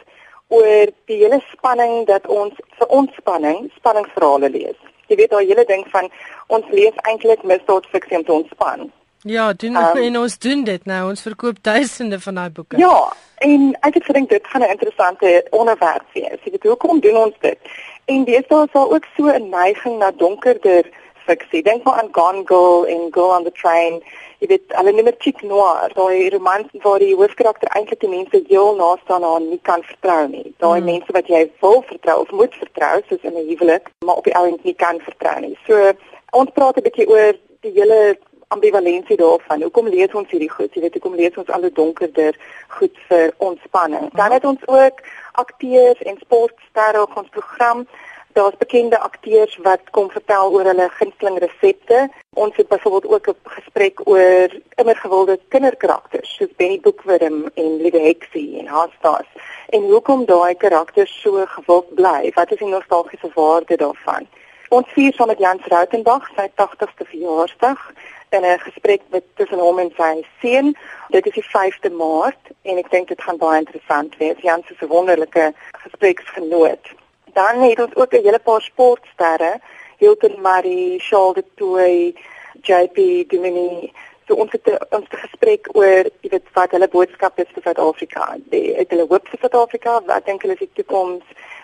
[0.47, 4.80] oor die hele spanning dat ons vir ontspanning spanningsverhale lees.
[5.08, 6.10] Jy weet daai hele ding van
[6.47, 8.91] ons lees eintlik misdaadfiksie om te ontspan.
[9.24, 11.10] Ja, doen um, en ons doen dit nou.
[11.10, 12.78] Ons verkoop duisende van daai boeke.
[12.82, 13.13] Ja,
[13.45, 16.39] en ek het gedink dit gaan 'n interessante onderwerp wees.
[16.43, 17.60] Jy weet hoekom doen ons dit?
[18.05, 20.85] En deesdae is daar ook so 'n neiging na donkerder
[21.25, 21.63] fiksie.
[21.63, 24.03] Dink maar aan Gone Girl en Girl on the Train.
[24.41, 25.91] Jy weet, hulle noem dit chic noir.
[25.93, 30.27] Daai romans waar die hoofkarakter eintlik die mense heel naaste aan haar nie kan vertrou
[30.27, 30.53] nie.
[30.57, 30.85] Daai mm.
[30.85, 34.35] mense wat jy wil vertrou of moet vertrou, soos in 'n huwelik, maar op die
[34.35, 35.57] ou end nie kan vertrou nie.
[35.67, 35.93] So
[36.31, 39.61] ons praat 'n bietjie oor die hele ambivalensie daarvan.
[39.61, 40.73] Hoekom lees ons hierdie goed?
[40.73, 42.37] Jy weet, hoekom lees ons al die donkerder
[42.67, 44.09] goed vir ontspanning?
[44.13, 44.99] Dan het ons ook
[45.31, 47.87] akteurs en sportsterre op ons program.
[48.33, 52.09] Daar's bekende akteurs wat kom vertel oor hulle gunsteling resepte.
[52.33, 58.59] Ons het byvoorbeeld ook 'n gesprek oor immergewilde kinderkarakters soos Benny Boekwurm en Liewe Heksie
[58.59, 59.27] en Haastas.
[59.69, 62.31] En hoekom daai karakters so gewild bly?
[62.33, 64.27] Wat is die nostalgiese waarde daarvan?
[64.71, 67.79] Ons vier saam met Jans Rautenbach sy 80ste verjaarsdag
[68.38, 70.77] in 'n gesprek met tussen hom en sy seun.
[71.10, 74.39] Dit is die 5de Maart en ek dink dit gaan baie interessant wees.
[74.39, 75.53] Jans is 'n wonderlike
[75.84, 76.86] gespreksgenoot.
[77.34, 79.60] Dan het ons ook 'n hele paar sportsterre,
[79.97, 82.15] Hilton Marie, Charles de Toey,
[82.62, 83.91] JP Dumini.
[84.27, 87.63] So ons het 'n ons het gesprek oor, jy weet, wat hulle boodskap is vir
[87.63, 88.38] Suid-Afrika.
[88.89, 91.23] Hulle hoop vir Suid-Afrika, wat dink hulle is die toekoms?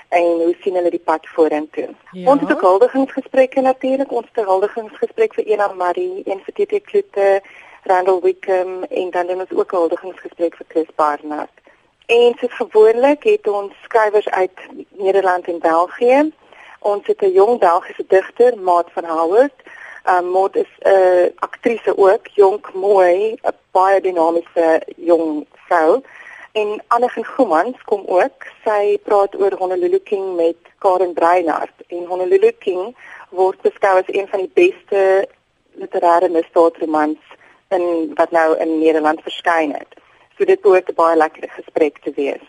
[0.10, 1.89] En hoe sien hulle die pad vorentoe.
[2.12, 2.32] Ja.
[2.32, 6.82] Ons het ook huldigingsgesprekke natuurlik, ons het 'n huldigingsgesprek vir Ena Marie, een vir TT
[6.82, 7.41] Kloete,
[7.84, 11.56] Randall Wickham en dan het ons ook 'n huldigingsgesprek vir Chris Barnard.
[12.06, 16.32] En soos gewoonlik het ons skrywers uit Nederland en België.
[16.80, 19.54] Ons het 'n jong Belgiese digter, Maat van Howard.
[20.06, 26.02] Um, Maat is 'n uh, aktrise ook, jonk, mooi, 'n baie dinamiese jong vrou
[26.58, 28.46] en Annegien Goemans kom ook.
[28.65, 32.96] Sy praat oor Honolulu King met Karen Breinhardt en Honolulu King
[33.30, 35.02] word beskou as een van die beste
[35.78, 37.22] literêre misdaadromans
[37.76, 40.00] in wat nou in Nederland verskyn het.
[40.38, 42.46] So dit behoort 'n baie lekker gesprek te wees.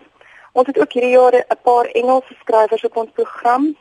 [0.53, 3.77] Ons het ook hierdie jaar 'n paar Engelse skrywers op ons program.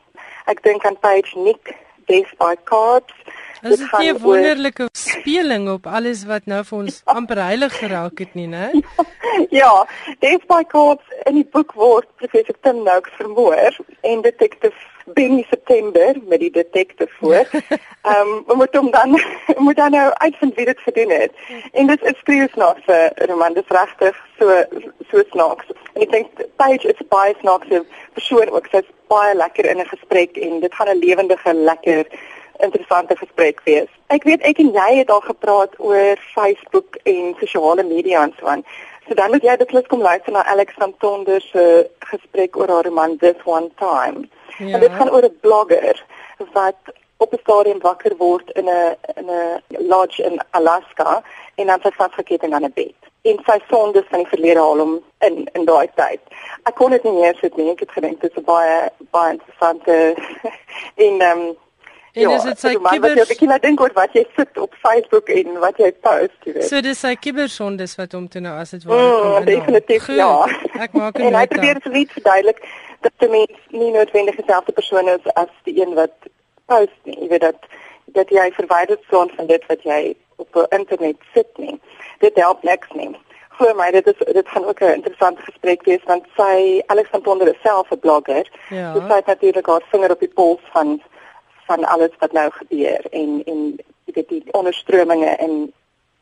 [0.46, 1.74] Ek dink aan Paige Nick,
[2.08, 3.14] Death by Cards.
[3.62, 4.88] Dit is 'n wonderlike oor...
[4.92, 8.70] speling op alles wat nou vir ons amper heilig geraak het nie, né?
[9.60, 9.86] ja,
[10.18, 14.74] Death by Cards in die boek word professor Tim Noakes vermoor en detective
[15.12, 17.46] Benny September met die detective voor.
[18.02, 19.20] Ehm um, moet hom dan
[19.66, 21.32] moet dan nou uitvind wie dit gedoen het.
[21.72, 24.62] En dit is skreeusnaaks vir roman dis regtig so
[25.10, 25.66] so snaaks.
[25.92, 28.66] En ek dink Paige is baie snaakse persoon ook.
[28.72, 32.06] Sy's baie lekker in 'n gesprek en dit gaan 'n lewendige lekker
[32.58, 33.90] interessante gesprek wees.
[34.06, 38.46] Ek weet ek en jy het al gepraat oor Facebook en sosiale media en so
[38.46, 38.64] aan.
[39.08, 41.62] So dan moet jy beslis kom luister na Alex van Tonder se
[41.98, 44.28] gesprek oor haar roman This One Time.
[44.58, 44.74] Ja.
[44.74, 46.04] En dit gaan oor 'n blogger
[46.52, 46.76] wat
[47.16, 51.22] op 'n stadium wakker word in 'n in 'n lodge in Alaska
[51.54, 52.98] en dan sy vasgeketting aan 'n bed.
[53.22, 56.20] En sy sondes van die verlede haal hom in in daai tyd.
[56.62, 57.70] Ek kon dit nie meer sit nie.
[57.70, 60.14] Ek het gedink dit is 'n baie baie interessante
[61.06, 61.56] en ehm um,
[62.12, 63.18] En ja, is dit sy kiber?
[63.20, 66.66] Ek het dink oor wat jy sit op Facebook en wat jy post, jy weet.
[66.66, 69.44] So dis sy kibersondes wat hom toe nou as dit ware mm, kom.
[69.44, 70.30] Definitief ja.
[70.80, 72.64] Ek maak en hy probeer dit net verduidelik
[73.00, 76.14] dat die mens nie noodwendig dieselfde persoon is as die een wat
[76.66, 77.18] post nie.
[77.20, 77.70] Jy weet dat
[78.16, 81.80] dat jy verwyder staan van dit wat jy op internet sit nie.
[82.18, 83.10] Dit help niks nie.
[83.58, 87.22] Vir my dit is dit gaan ook 'n interessante gesprek wees want sy Alex van
[87.22, 88.46] Tonder is self 'n blogger.
[88.70, 88.94] Ja.
[88.94, 91.02] So sy het natuurlik haar vinger op die pols van
[91.66, 95.72] van alles wat nou gebeur en en jy weet die onderstrominge in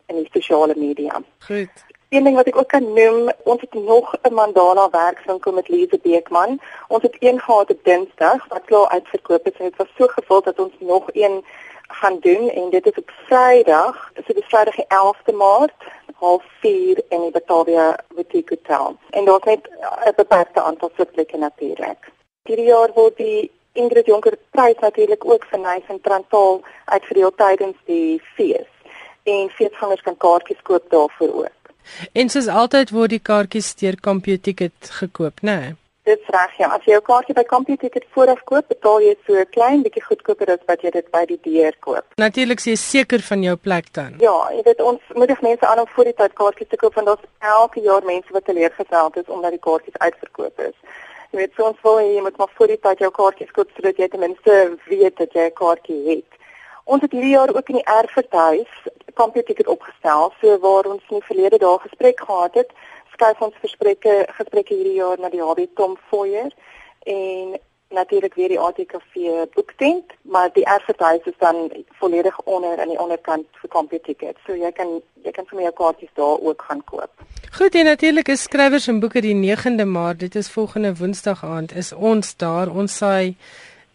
[0.06, 1.22] in die sosiale media.
[1.38, 1.84] Goed.
[2.08, 5.98] Een ding wat ek ook kan noem, ons het nog 'n Mandala werkswinkel met Lize
[6.02, 6.60] Beekman.
[6.88, 10.42] Ons het een gehad op Dinsdag wat klaar uitverkoop is en dit was so gevul
[10.42, 11.44] dat ons nog een
[11.88, 15.74] gaan doen en dit is op Vrydag, so dis Vrydag die 11de Maart,
[16.14, 18.96] half 4 in die Batavia Boutique Hotel.
[19.10, 19.68] En daar's net
[20.04, 22.10] 'n beperkte aantal sitplekke natuurlik.
[22.42, 27.76] Hierdie jaar word die Ingrid Jonker prys natuurlik ook vir Nice en Transvaal uitgedeel tydens
[27.84, 28.70] die fees.
[29.22, 31.55] En feesgangers kan kaartjies koop daarvoor ook.
[32.12, 35.58] En soos altyd word die kaartjies deur Computicket gekoop, né?
[35.60, 35.74] Nee?
[36.06, 36.68] Dis reg ja.
[36.70, 40.52] As jy jou kaartjie by CompuTicket vooraf koop, betaal jy so 'n klein bietjie goedkoper
[40.54, 42.06] as wat jy dit by die deur koop.
[42.22, 44.14] Natuurlik is jy seker van jou plek dan.
[44.22, 47.06] Ja, jy weet ons moedig mense aan om voor die tyd kaartjies te koop want
[47.10, 50.76] daar's elke jaar mense wat teleurgestel is omdat die kaartjies uitverkoop is.
[51.32, 54.08] Jy weet soms wil jy moet maar voor die tyd jou kaartjies koop sodat jy
[54.08, 56.30] ten minste weet dat jy 'n kaartjie het.
[56.86, 58.72] Ons het hierdie jaar ook in die Erfverhuis
[59.18, 62.70] CompuTicket opgestel, so waar ons in die verlede dae gesprek gehad het
[63.16, 66.52] skuif ons gesprekke gesprekke hierdie jaar na die HB Tom Foyer
[67.08, 67.56] en
[67.96, 71.70] natuurlik weer die ATKV boektent, maar die advertise is dan
[72.00, 74.40] volledig onder aan die onderkant vir CompuTicket.
[74.46, 77.22] So jy kan jy kan vir my jou kaartjies daar ook gaan koop.
[77.58, 81.72] Goed, en natuurlik is skrywers en boeke die 9de Maart, dit is volgende Woensdag aand,
[81.74, 82.70] is ons daar.
[82.70, 83.36] Ons saai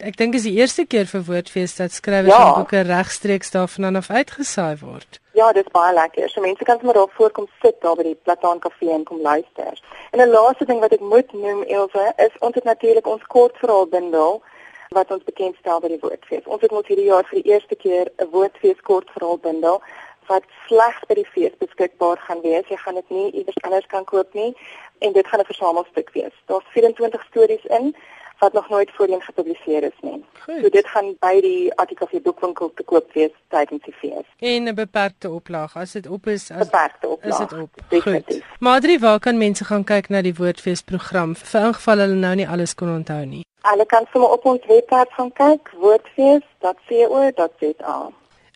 [0.01, 2.41] ek dink is die eerste keer vir Woordfees dat skrywers ja.
[2.47, 5.19] en boeke regstreeks daarvan af uitgesaai word.
[5.37, 6.29] Ja, dit is baie lekker.
[6.29, 9.21] So mense kan sommer daar voor kom sit daar by die Plataan Kafee en kom
[9.21, 9.81] luister.
[10.11, 14.41] En 'n laaste ding wat ek moet noem Elsje, is ons het natuurlik ons kortverhaalbundel
[14.89, 16.45] wat ons bekend stel by die Woordfees.
[16.45, 19.81] Ons het ons hierdie jaar vir die eerste keer 'n Woordfees kortverhaalbundel
[20.27, 22.67] wat slegs by die fees beskikbaar gaan wees.
[22.67, 24.55] Jy gaan dit nie iewers anders kan koop nie
[24.99, 26.35] en dit gaan 'n versamelstuk wees.
[26.45, 27.95] Daar's 24 stories in
[28.41, 30.25] wat nog nooit voorheen gepubliseer is nie.
[30.43, 30.55] Goed.
[30.61, 34.25] So dit gaan by die ATKV boekwinkel te koop wees tydens die fees.
[34.39, 35.75] En 'n beperkte oplaag.
[35.75, 37.39] As dit op is, as beperkte oplaag.
[37.39, 37.69] Is dit op?
[37.89, 38.45] Definitief.
[38.47, 38.59] Goed.
[38.59, 42.47] Madri, waar kan mense gaan kyk na die Woordfees program vir ingeval hulle nou nie
[42.47, 43.45] alles kon onthou nie?
[43.61, 48.11] Hulle kan sommer op ons webwerf gaan kyk, woordfees.co.za.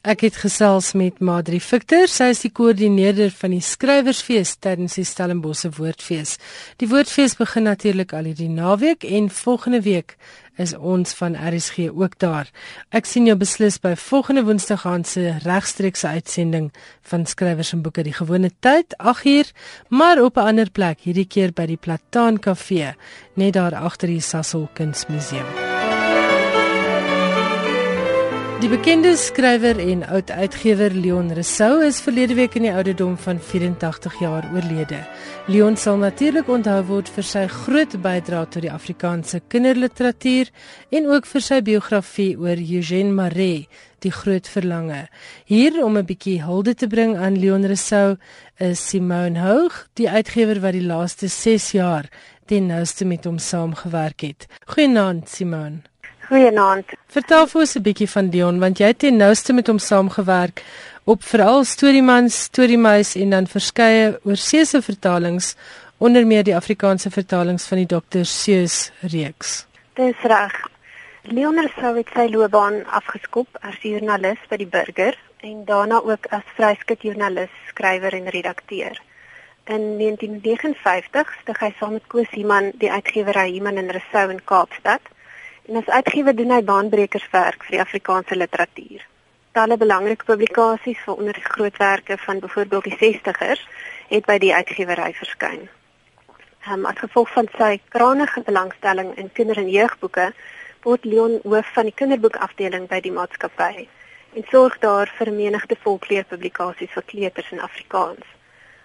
[0.06, 5.06] Ek het gesels met Madri Victor, sy is die koördineerder van die skrywersfees tydens die
[5.10, 6.36] Stellenbosse Woordfees.
[6.78, 10.13] Die Woordfees begin natuurlik al hierdie naweek en volgende week
[10.62, 12.54] is ons van RSG ook daar.
[12.94, 16.70] Ek sien jou beslis by volgende Woensdag aan se regstreekse uitsending
[17.10, 19.50] van skrywers en boeke die gewone tyd 8uur,
[19.89, 22.94] maar op 'n ander plek hierdie keer by die Plataan Kafee
[23.34, 25.64] net daar agter die Sasol Kunsmuseum.
[28.65, 34.15] Die bekende skrywer en oud-uitgewer Leon Rousseau is verlede week in die ouderdom van 84
[34.17, 35.04] jaar oorlede.
[35.45, 40.49] Leon sal natuurlik onthou word vir sy groot bydrae tot die Afrikaanse kinderliteratuur
[40.97, 43.69] en ook vir sy biografie oor Eugène Marais,
[44.01, 45.06] die groot verlange.
[45.45, 48.17] Hier om 'n bietjie hulde te bring aan Leon Rousseau
[48.58, 52.10] is Simone Hoog, die uitgewer wat die laaste 6 jaar
[52.47, 54.47] ten nouste met hom saamgewerk het.
[54.65, 55.95] Goeienaand Simone.
[56.26, 56.90] Goeienaand.
[57.14, 60.64] Vertel vir ons 'n bietjie van Dion want jy het ten nouste met hom saamgewerk
[61.04, 65.56] op veral Storieman, Storiemuis en dan verskeie oorseese vertalings
[65.98, 68.24] onder meer die Afrikaanse vertalings van die Dr.
[68.24, 69.68] Seuss reeks.
[69.94, 70.56] Dis reg.
[71.22, 76.46] Leonard sou het sy loopbaan afgeskop as joernalis by die Burger en daarna ook as
[76.58, 78.98] vryskut joernalis, skrywer en redakteur.
[79.66, 85.14] In 1959 stig hy saam met Koos Iman die uitgewery Iman en Rousseau in Kaapstad
[85.67, 89.01] En as uitgewer doen hy baanbrekerswerk vir die Afrikaanse literatuur.
[89.58, 93.63] Talle belangrike publikasies vir onder die grootwerke van byvoorbeeld die 60ers
[94.12, 95.63] het by die uitgewery verskyn.
[96.69, 100.28] Um, as gevolg van sy kragtige belangstelling in kinder- en jeugboeke,
[100.86, 103.88] word Leon hoof van die kinderboekafdeling by die maatskappy
[104.36, 108.28] en sorg daar vir menigte volkleurpublikasies vir kleuters in Afrikaans.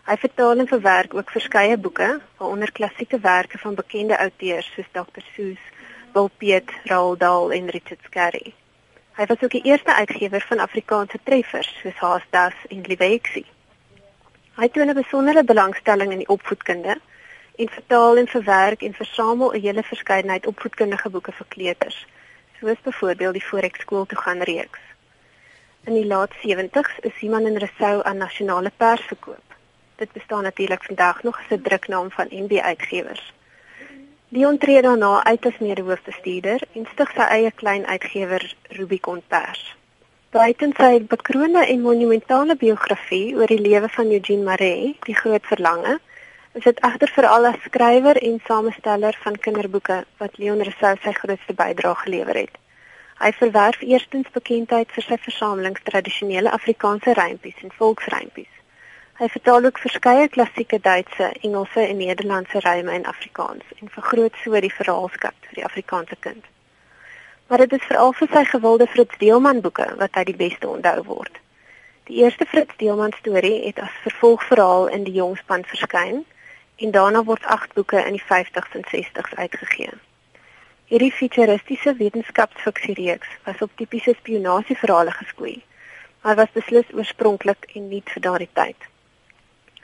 [0.09, 5.29] Hy vertaal en verwerk ook verskeie boeke, waaronder klassieke werke van bekende outeurs soos Dr.
[5.35, 5.69] Seuss
[6.13, 8.55] Wil Piet, Raul Dahl en Richard Scarry.
[9.15, 13.47] Hy was ook die eerste uitgewer van Afrikaanse treffers soos Haasdas en Liewexie.
[14.59, 17.01] Hy toon 'n besondere belangstelling in die opvoedkunde
[17.57, 22.07] en vertaal en verwerk en versamel 'n hele verskeidenheid opvoedkundige boeke vir kleuters,
[22.61, 24.81] soos byvoorbeeld die Forex skool toe gaan reeks.
[25.85, 29.55] In die laat 70's is Simon en Rousseau aan nasionale pers verkoop.
[29.97, 33.33] Dit bestaan natuurlik vandag nog as 'n druknaam van NB Uitgewers.
[34.33, 38.45] Dion tree daarna uit as mede-hoofbestuurder en stig sy eie klein uitgewer
[38.77, 39.63] Rubicon Pers.
[40.31, 45.97] Buiten sy bekroonde en monumentale biografie oor die lewe van Eugene Marais, die groot verlange,
[46.55, 51.59] is dit egter veral as skrywer en samesteller van kinderboeke wat Leon Rousseau sy grootste
[51.65, 52.63] bydrae gelewer het.
[53.19, 58.60] Hy verwerf eerstens bekendheid vir sy versamelings tradisionele Afrikaanse rympies en volksrympies.
[59.21, 64.61] Hy vertaal ook verskeie klassieke Duitse, Engelse en Nederlandse ryme in Afrikaans en vergroot so
[64.65, 66.45] die verhaalskat vir die Afrikaanse kind.
[67.47, 71.03] Maar dit is veral vir sy gewilde Fritz Deelman boeke wat hy die beste onthou
[71.11, 71.37] word.
[72.09, 76.23] Die eerste Fritz Deelman storie het as vervolgverhaal in die Jongspan verskyn
[76.81, 79.91] en daarna word 8 boeke in die 50s en 60s uitgegee.
[80.89, 85.59] Hierdie futuristiese wetenskapsfiksiereeks was op tipiese spionasieverhale geskoei,
[86.25, 88.90] maar was beslis oorspronklik en nuut vir daardie tyd.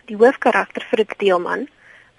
[0.07, 1.65] Die hoofkarakter Fritz Deelman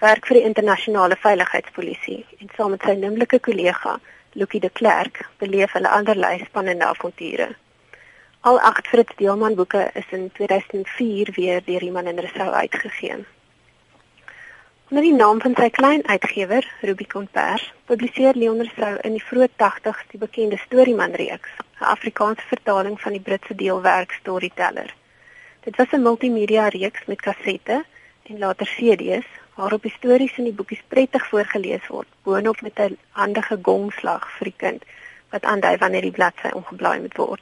[0.02, 3.94] werk vir die internasionale veiligheidspolisie en saam met sy nimmerlike kollega
[4.42, 7.48] Lucky de Klerk beleef hulle allerlei spannende avonture.
[8.52, 13.22] Al agt Fritz Deelman boeke is in 2004 weer deur Iman en Rousseau uitgegee.
[14.90, 19.54] Onder die naam van sy klein uitgewer, Rubicon Pers, publiseer Leon Rousseau in die vroeë
[19.64, 24.92] 80's die bekende Storyman reeks, 'n Afrikaanse vertaling van die Britse deelwerk Storyteller.
[25.68, 27.86] Dit was 'n multimedia reeks met kassette
[28.24, 32.98] en later CD's waarop die stories in die boekies prettig voorgeles word, boonop met 'n
[33.10, 34.84] handige gongslag vir die kind
[35.30, 37.42] wat aandui wanneer die bladsy omgeblaai moet word.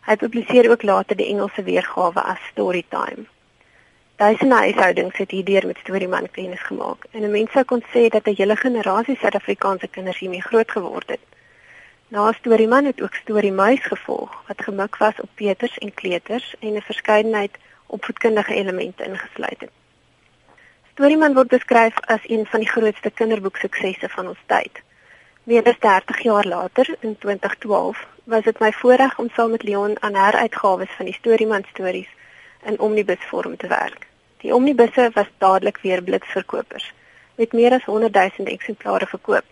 [0.00, 3.24] Hy publiseer ook later die Engelse weergawe as Storytime.
[4.16, 8.26] Duisende huishoudings het hierdeur met Storyman kennis gemaak en 'n mens sou kon sê dat
[8.26, 11.35] 'n hele generasie Suid-Afrikaanse kinders hiermee groot geword het.
[12.08, 16.80] Na Storyman het ook Storymuis gevolg wat gemik was op Peters en Kleuters en 'n
[16.80, 19.70] verskeidenheid opvoedkundige elemente ingesluit het.
[20.92, 24.82] Storyman word beskryf as een van die grootste kinderboeksuksesse van ons tyd.
[25.42, 30.02] Meer as 30 jaar later, in 2012, was dit my voorreg om saam met Leon
[30.02, 32.08] aan heruitgawes van die Storyman stories
[32.64, 34.06] in omnibusvorm te werk.
[34.36, 36.92] Die omnibusse was dadelik weer blitsverkopers
[37.34, 39.44] met meer as 100 000 eksemplare verkoop.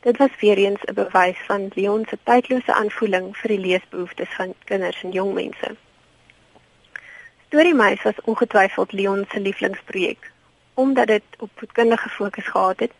[0.00, 4.54] Dit was weer eens 'n bewys van Leon se tydlose aanvoeling vir die leesbehoeftes van
[4.64, 5.76] kinders en jong mense.
[7.46, 10.30] Storymeis was ongetwyfeld Leon se lieflingsprojek
[10.74, 12.92] omdat dit op voedkundige fokus gehad het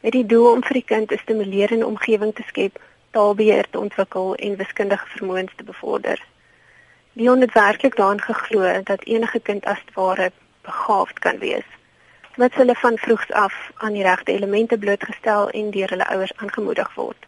[0.00, 2.80] met die doel om vir die kind 'n stimulerende omgewing te skep,
[3.10, 6.24] taalbeheer te ontwikkel en wiskundige vermoëns te bevorder.
[7.12, 10.32] Leon het werklik daarin geglo dat enige kind as ware
[10.62, 11.68] begaafd kan wees.
[12.36, 16.94] Met hulle van vroegs af aan die regte elemente blootgestel en deur hulle ouers aangemoedig
[16.94, 17.26] word.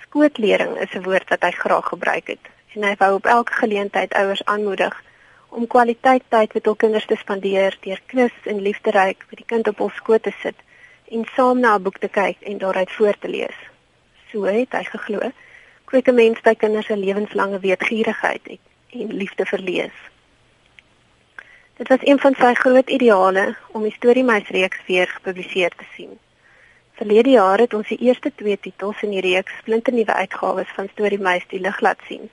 [0.00, 2.44] Skootlering is 'n woord wat hy graag gebruik het
[2.74, 5.02] en hy wou op elke geleentheid ouers aanmoedig
[5.48, 9.68] om kwaliteit tyd met hul kinders te spandeer deur knus en liefderyk met die kind
[9.68, 10.58] op hul skoot te sit
[11.10, 13.58] en saam na 'n boek te kyk en daaruit voor te lees.
[14.30, 15.30] So het hy geglo
[15.84, 18.58] kweek 'n mens by kinders se lewenslange weetgierigheid
[18.90, 19.96] en liefde vir lees.
[21.78, 26.18] Dit was een van sy groot ideale om die storiemeisreeks weer gepubliseer te sien.
[26.98, 30.90] Verlede jaar het ons die eerste twee titels in die reeks splinte nuwe uitgawes van
[30.90, 32.26] Storiemeis die lig laat sien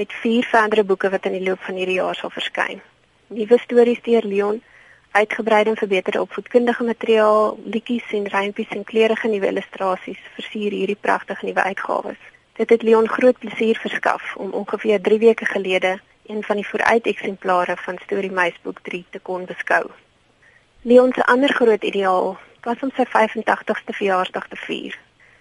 [0.00, 2.80] met vier verdere boeke wat in die loop van hierdie jaar sal verskyn.
[3.28, 4.62] Nuwe stories deur Leon,
[5.12, 11.46] uitgebreide en verbeterde opvoedkundige materiaal, liedjies en rympies en kleurige nuwe illustrasies versier hierdie pragtige
[11.46, 12.28] nuwe uitgawes.
[12.56, 15.98] Dit het Leon groot plesier verskaf om ongeveer 3 weke gelede
[16.30, 19.90] een van die vooruiteksemplare van Storie Meisboek 3 te kon beskou.
[20.82, 24.98] Leon se ander groot ideaal was om sy 85ste verjaarsdag te vier.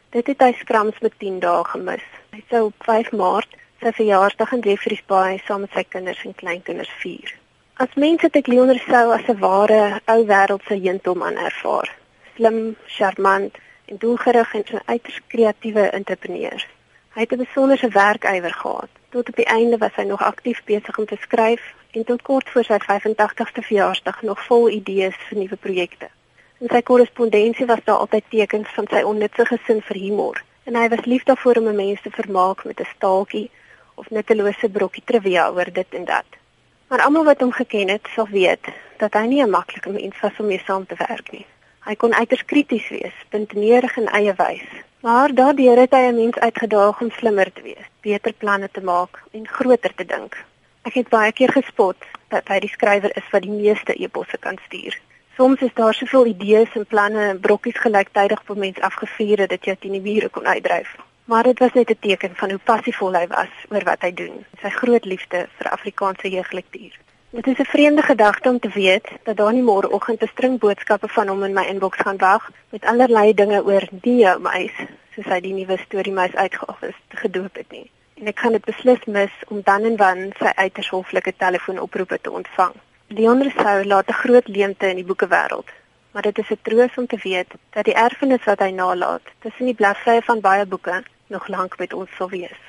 [0.09, 2.05] Dit het hy skrams met 10 dae gemis.
[2.33, 6.35] Hy sou op 5 Maart sy verjaarsdag in Jeffreys Bay saam met sy kinders en
[6.35, 7.31] kleinkinders vier.
[7.79, 11.95] As mense het ek Leon Rousseau as 'n ware ou wêreldse gentleman ervaar.
[12.35, 16.65] Slim, charmant en doelgerig en 'n uiters kreatiewe entrepreneur.
[17.13, 18.98] Hy het 'n besonderse werkywer gehad.
[19.09, 22.49] Tot op die einde was hy nog aktief besig om te skryf en tot kort
[22.49, 26.09] voor sy 85ste verjaarsdag nog vol idees vir nuwe projekte.
[26.61, 30.85] In sy korrespondensie was daar altyd tekens van sy onnutsige sin vir humor en hy
[30.93, 33.49] was lief daarvoor om mense te vermaak met 'n staaltjie
[33.95, 36.29] of nuttelose brokkie trivia oor dit en dat.
[36.87, 40.39] Maar almal wat hom geken het, sal weet dat hy nie 'n maklike mens was
[40.39, 41.45] om mee saam te werk nie.
[41.79, 46.35] Hy kon uiters krities wees, puntenerig en eie wys Maar daardeur het hy 'n mens
[46.35, 50.45] uitgedaag om slimmer te wees, beter planne te maak en groter te dink.
[50.81, 51.95] Ek het baie keer gespot
[52.27, 54.99] dat hy die skrywer is wat die meeste eposse kan stuur.
[55.37, 59.75] Soms is daar soveel idees en planne en brokkies gelyktydig 'n mens afgevuur dat jy
[59.75, 60.95] teen die mure kon uitdryf.
[61.25, 64.45] Maar dit was net 'n teken van hoe passievol hy was oor wat hy doen,
[64.61, 66.99] sy groot liefde vir Afrikaanse jeuglektuur.
[67.31, 71.07] Dit is 'n vreemde gedagte om te weet dat daar nie môreoggend 'n string boodskappe
[71.07, 74.71] van hom in my inbox gaan wag met allerlei dinge oor die meis,
[75.13, 77.91] soos hy die nuwe storie meis uitgeoffer het gedoop het nie.
[78.13, 82.31] En ek kan dit beslis mis om dan en wan sy uiters hoflike telefoonoproepe te
[82.31, 82.73] ontvang.
[83.07, 85.69] Leon Rousseau laat 'n groot leemte in die boekewêreld,
[86.11, 89.65] maar dit is 'n troos om te weet dat die erfenis wat hy nalaat, tussen
[89.65, 92.59] die bladsye van baie boeke, nog lank met ons sal wees.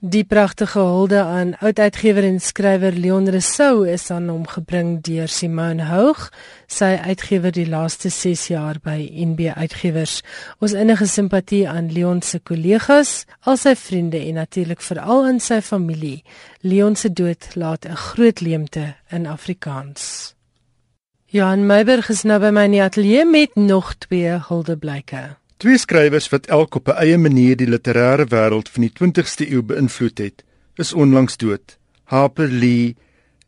[0.00, 5.88] Die pragtige hulde aan oud-uitgewer en skrywer Leon Rousseau is aan hom gebring deur Simone
[5.88, 6.28] Houg,
[6.70, 10.20] sy uitgewer die laaste 6 jaar by NB Uitgewers.
[10.62, 15.58] Ons innige simpatie aan Leon se kollegas, al sy vriende en natuurlik veral aan sy
[15.66, 16.22] familie.
[16.62, 20.34] Leon se dood laat 'n groot leemte in Afrikaans.
[21.26, 25.37] Johan Meiberg is nou by my in die ateljee met nog twee huldeblyke.
[25.58, 29.62] Twee skrywers wat elk op 'n eie manier die literêre wêreld van die 20ste eeu
[29.62, 30.44] beïnvloed het,
[30.76, 32.96] is onlangs dood: Harper Lee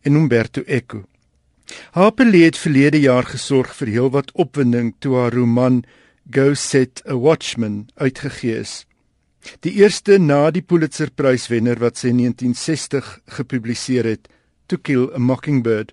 [0.02, 1.04] en Umberto Eco.
[1.90, 5.84] Hapelie het verlede jaar gesorg vir heelwat opwinding toe haar roman
[6.30, 8.86] Go Set a Watchman uitgegee is.
[9.60, 14.28] Die eerste na die Pulitzerpryswenner wat sy in 1960 gepubliseer het,
[14.66, 15.92] To Kill a Mockingbird.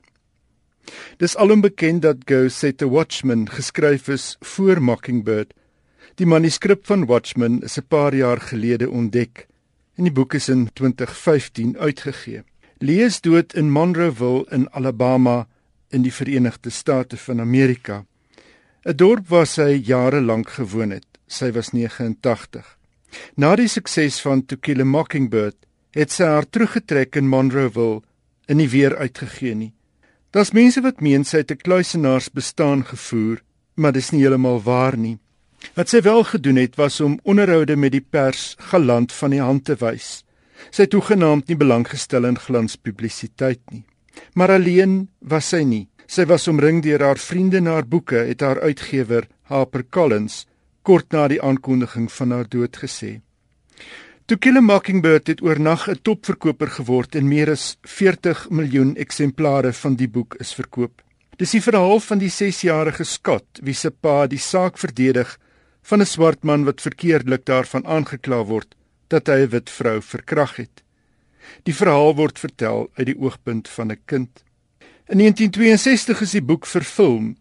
[1.18, 5.54] Dis alom bekend dat Go Set a Watchman geskryf is voor Mockingbird.
[6.18, 9.48] Die manuskrip van Watchman is 'n paar jaar gelede ontdek
[9.98, 12.44] en die boek is in 2015 uitgegee.
[12.78, 15.48] Lee is dood in Monroeville in Alabama
[15.90, 18.06] in die Verenigde State van Amerika.
[18.86, 21.06] 'n Dorp waar sy jare lank gewoon het.
[21.28, 22.78] Sy was 89.
[23.36, 25.56] Na die sukses van To Kill a Mockingbird
[25.92, 28.02] het sy haar teruggetrek in Monroeville
[28.48, 29.74] en nie weer uitgegee nie.
[30.32, 33.44] Daar's mense wat meen sy het 'n kluisenaars bestaan gevoer,
[33.76, 35.20] maar dis nie heeltemal waar nie.
[35.78, 39.66] Wat sy wel gedoen het was om onderhoude met die pers galant van die hand
[39.66, 40.24] te wys.
[40.72, 43.86] Sy het toegenaamd nie belang gestel in glanspublisiteit nie.
[44.34, 45.88] Maar alleen was sy nie.
[46.08, 50.46] Sy was omring deur haar vriende na haar boeke, het haar uitgewer, Harper Collins,
[50.82, 53.20] kort na die aankondiging van haar dood gesê.
[54.28, 59.74] To Kill a Mockingbird het oornag 'n topverkoper geword en meer as 40 miljoen eksemplare
[59.74, 61.02] van die boek is verkoop.
[61.38, 65.38] Dis die verhaal van die 6-jarige Scott wie se pa die saak verdedig
[65.90, 68.76] van 'n swart man wat verkeerdelik daarvan aangekla word
[69.08, 70.84] dat hy 'n wit vrou verkrag het.
[71.64, 74.44] Die verhaal word vertel uit die oogpunt van 'n kind.
[75.08, 77.38] In 1962 is die boek vervilm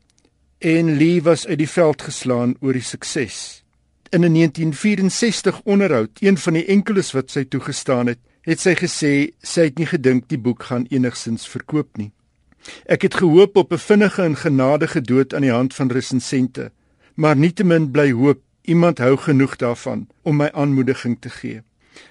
[0.59, 3.67] en Lee was uit die veld geslaan oor die sukses
[4.11, 9.33] in 'n 1964 onderhoud, een van die enkeles wat sy toegestaan het, het sy gesê
[9.43, 12.13] sy het nie gedink die boek gaan enigsins verkoop nie.
[12.87, 16.71] Ek het gehoop op 'n vinnige en genadige dood aan die hand van resensente,
[17.17, 21.63] maar nietemin bly hoop iemand hou genoeg daarvan om my aanmoediging te gee.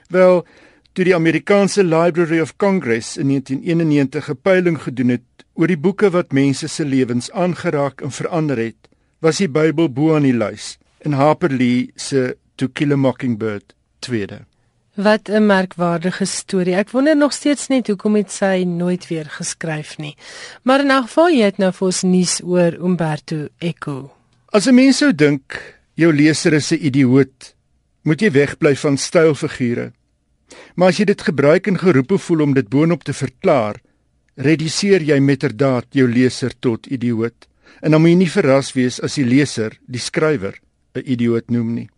[0.09, 0.45] Wel,
[0.93, 6.09] toe die Amerikaanse Library of Congress in 1991 'n peiling gedoen het oor die boeke
[6.09, 8.89] wat mense se lewens aangeraak en verander het,
[9.19, 13.75] was die Bybel bo aan die lys en Harper Lee se To Kill a Mockingbird
[13.99, 14.45] tweede.
[14.95, 16.75] Wat 'n merkwaardige storie.
[16.75, 20.15] Ek wonder nog steeds net hoekom het sy nooit weer geskryf nie.
[20.63, 24.11] Maar in elk geval jy het nou vir ons nuus oor Umberto Eco.
[24.55, 25.59] As 'n mens sou dink
[25.99, 27.55] jou leser is 'n idioot,
[28.07, 29.91] moet jy wegbly van stylfigure.
[30.75, 33.81] Maar as jy dit gebruik en geroep voel om dit boonop te verklaar,
[34.35, 37.47] reduseer jy metterdaad jou leser tot idioot.
[37.81, 40.55] En dan moet jy nie verras wees as die leser, die skrywer,
[40.95, 41.89] 'n idioot noem nie.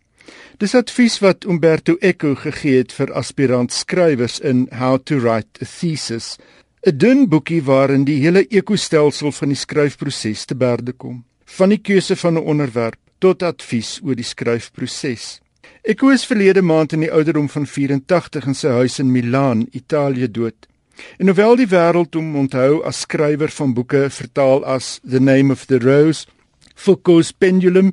[0.58, 5.64] Dis advies wat Umberto Eco gegee het vir aspirant skrywers in How to Write a
[5.64, 6.38] Thesis,
[6.84, 11.24] 'n dun boekie waarin die hele ekostelsel van die skryfproses te berde kom,
[11.56, 15.40] van die keuse van 'n onderwerp tot advies oor die skryfproses.
[15.82, 20.30] Eco is verlede maand in die ouderdom van 84 in sy huis in Milaan, Italië
[20.30, 20.68] dood.
[21.18, 25.66] En hoewel die wêreld hom onthou as skrywer van boeke vertaal as The Name of
[25.66, 26.26] the Rose,
[26.74, 27.92] Foucault's Pendulum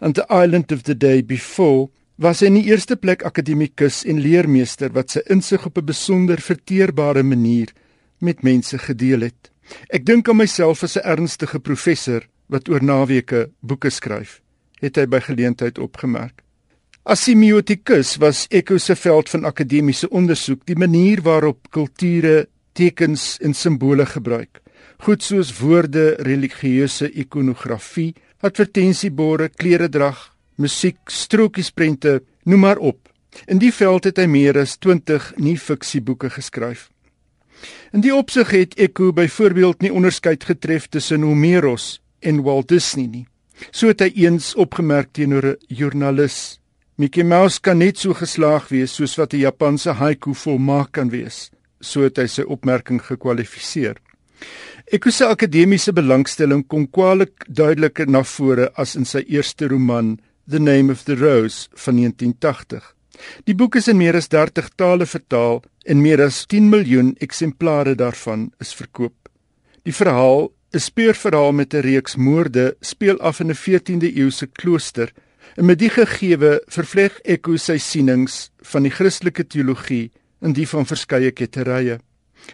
[0.00, 4.20] and the Island of the Day Before was hy in die eerste plek akademikus en
[4.20, 7.68] leermeester wat sy insig op 'n besonder verteerbare manier
[8.20, 9.50] met mense gedeel het.
[9.90, 14.40] Ek dink aan myself as 'n ernstige professor wat oor naweke boeke skryf,
[14.82, 16.42] het hy by geleentheid opgemerk.
[17.08, 23.54] As semiotikus was Eco se veld van akademiese ondersoek die manier waarop kulture tekens en
[23.56, 24.60] simbole gebruik,
[25.04, 28.12] goed soos woorde, religieuse ikonografie,
[28.44, 30.18] advertensieborde, kleredrag,
[30.60, 33.08] musiek, strokiesprente, noem maar op.
[33.46, 36.88] In die veld het hy meer as 20 nie-fiksieboeke geskryf.
[37.92, 43.26] In die opsig het Eco byvoorbeeld nie onderskeid getref tussen Homeros en Walt Disney nie.
[43.70, 46.60] So het hy eens opgemerk teenoor 'n joernalis:
[46.96, 51.50] "Mickey Mouse kan net so geslaag wees soos wat 'n Japanse haiku volmaak kan wees."
[51.80, 53.96] So het hy sy opmerking gekwalifiseer.
[54.86, 60.58] Eko se akademiese belangstelling kom kwaliek duideliker na vore as in sy eerste roman The
[60.58, 62.94] Name of the Rose van 1980.
[63.44, 67.94] Die boek is in meer as 30 tale vertaal en meer as 10 miljoen eksemplare
[67.94, 69.28] daarvan is verkoop.
[69.84, 70.48] Die verhaal,
[70.78, 75.12] 'n speurverhaal met 'n reeks moorde, speel af in 'n 14de eeuse klooster
[75.56, 80.10] en met die gegewe vervleg Eko sy sienings van die Christelike teologie
[80.40, 81.98] in die van verskeie ketterye.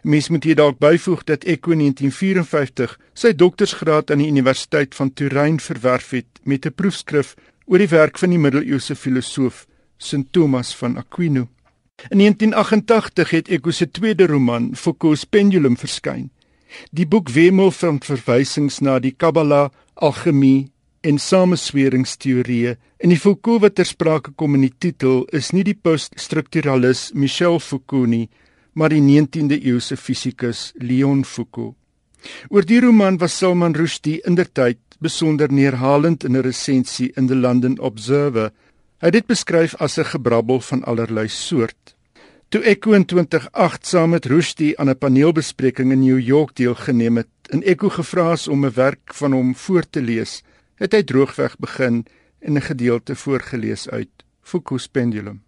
[0.03, 5.13] Mens moet hier dalk byvoeg dat Eco in 1954 sy doktorsgraad aan die Universiteit van
[5.13, 7.35] Turyn verwerf het met 'n proefskrif
[7.67, 9.67] oor die werk van die middeleeuse filosoof
[9.99, 11.49] St Thomas van Aquino.
[12.09, 16.31] In 1988 het Eco se tweede roman, Foucault's Pendulum, verskyn.
[16.91, 20.71] Die boek wemel van verwysings na die Kabbala, alchemie
[21.05, 22.77] en samesweringsteorieë.
[22.99, 27.61] En die Foucault wat ter sprake kom in die titel is nie die poststrukturalis Michel
[27.61, 28.29] Foucault nie,
[28.73, 31.77] maar die 19de eeuse fisikus Leon Foucault.
[32.49, 37.79] Oor die roman was Salman Rushdie indertyd besonder neerhalend in 'n resensie in the London
[37.79, 38.53] Observer.
[39.01, 41.94] Hy het dit beskryf as 'n gebrabbel van allerlei soort.
[42.55, 47.29] Toe Echo in 2008 saam met Rushdie aan 'n paneelbespreking in New York deelgeneem het
[47.51, 50.43] en Echo gevra is om 'n werk van hom voor te lees,
[50.75, 52.07] het hy droogweg begin
[52.39, 54.09] en 'n gedeelte voorgeles uit
[54.43, 55.43] Foucault's Pendulum.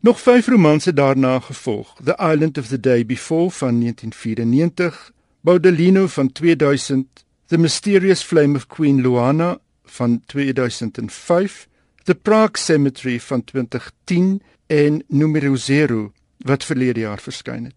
[0.00, 6.08] Nog vyf romans het daarna gevolg: The Island of the Day Before van 1994, Baudelaire
[6.08, 11.68] van 2000, The Mysterious Flame of Queen Luana van 2005,
[12.02, 16.12] The Prague Cemetery van 2010 en Numero 0
[16.46, 17.76] wat verlede jaar verskyn het.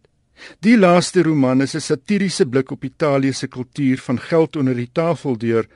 [0.60, 4.90] Die laaste roman is 'n satiriese blik op Italië se kultuur van geld onder die
[4.92, 5.68] tafel deur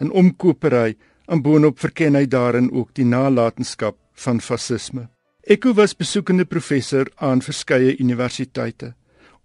[0.00, 5.08] 'n omkopery en boonop verken hy daarin ook die nalatenskap van fasisme.
[5.46, 8.94] Eku was besoekende professor aan verskeie universiteite,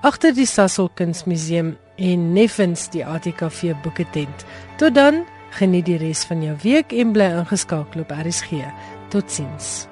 [0.05, 4.45] agter die Sasol Kunsmuseum en Neffens die ATKV boeketent.
[4.77, 5.23] Tot dan,
[5.57, 8.61] geniet die res van jou week en bly ingeskakel op RSG.
[9.09, 9.87] Totsiens.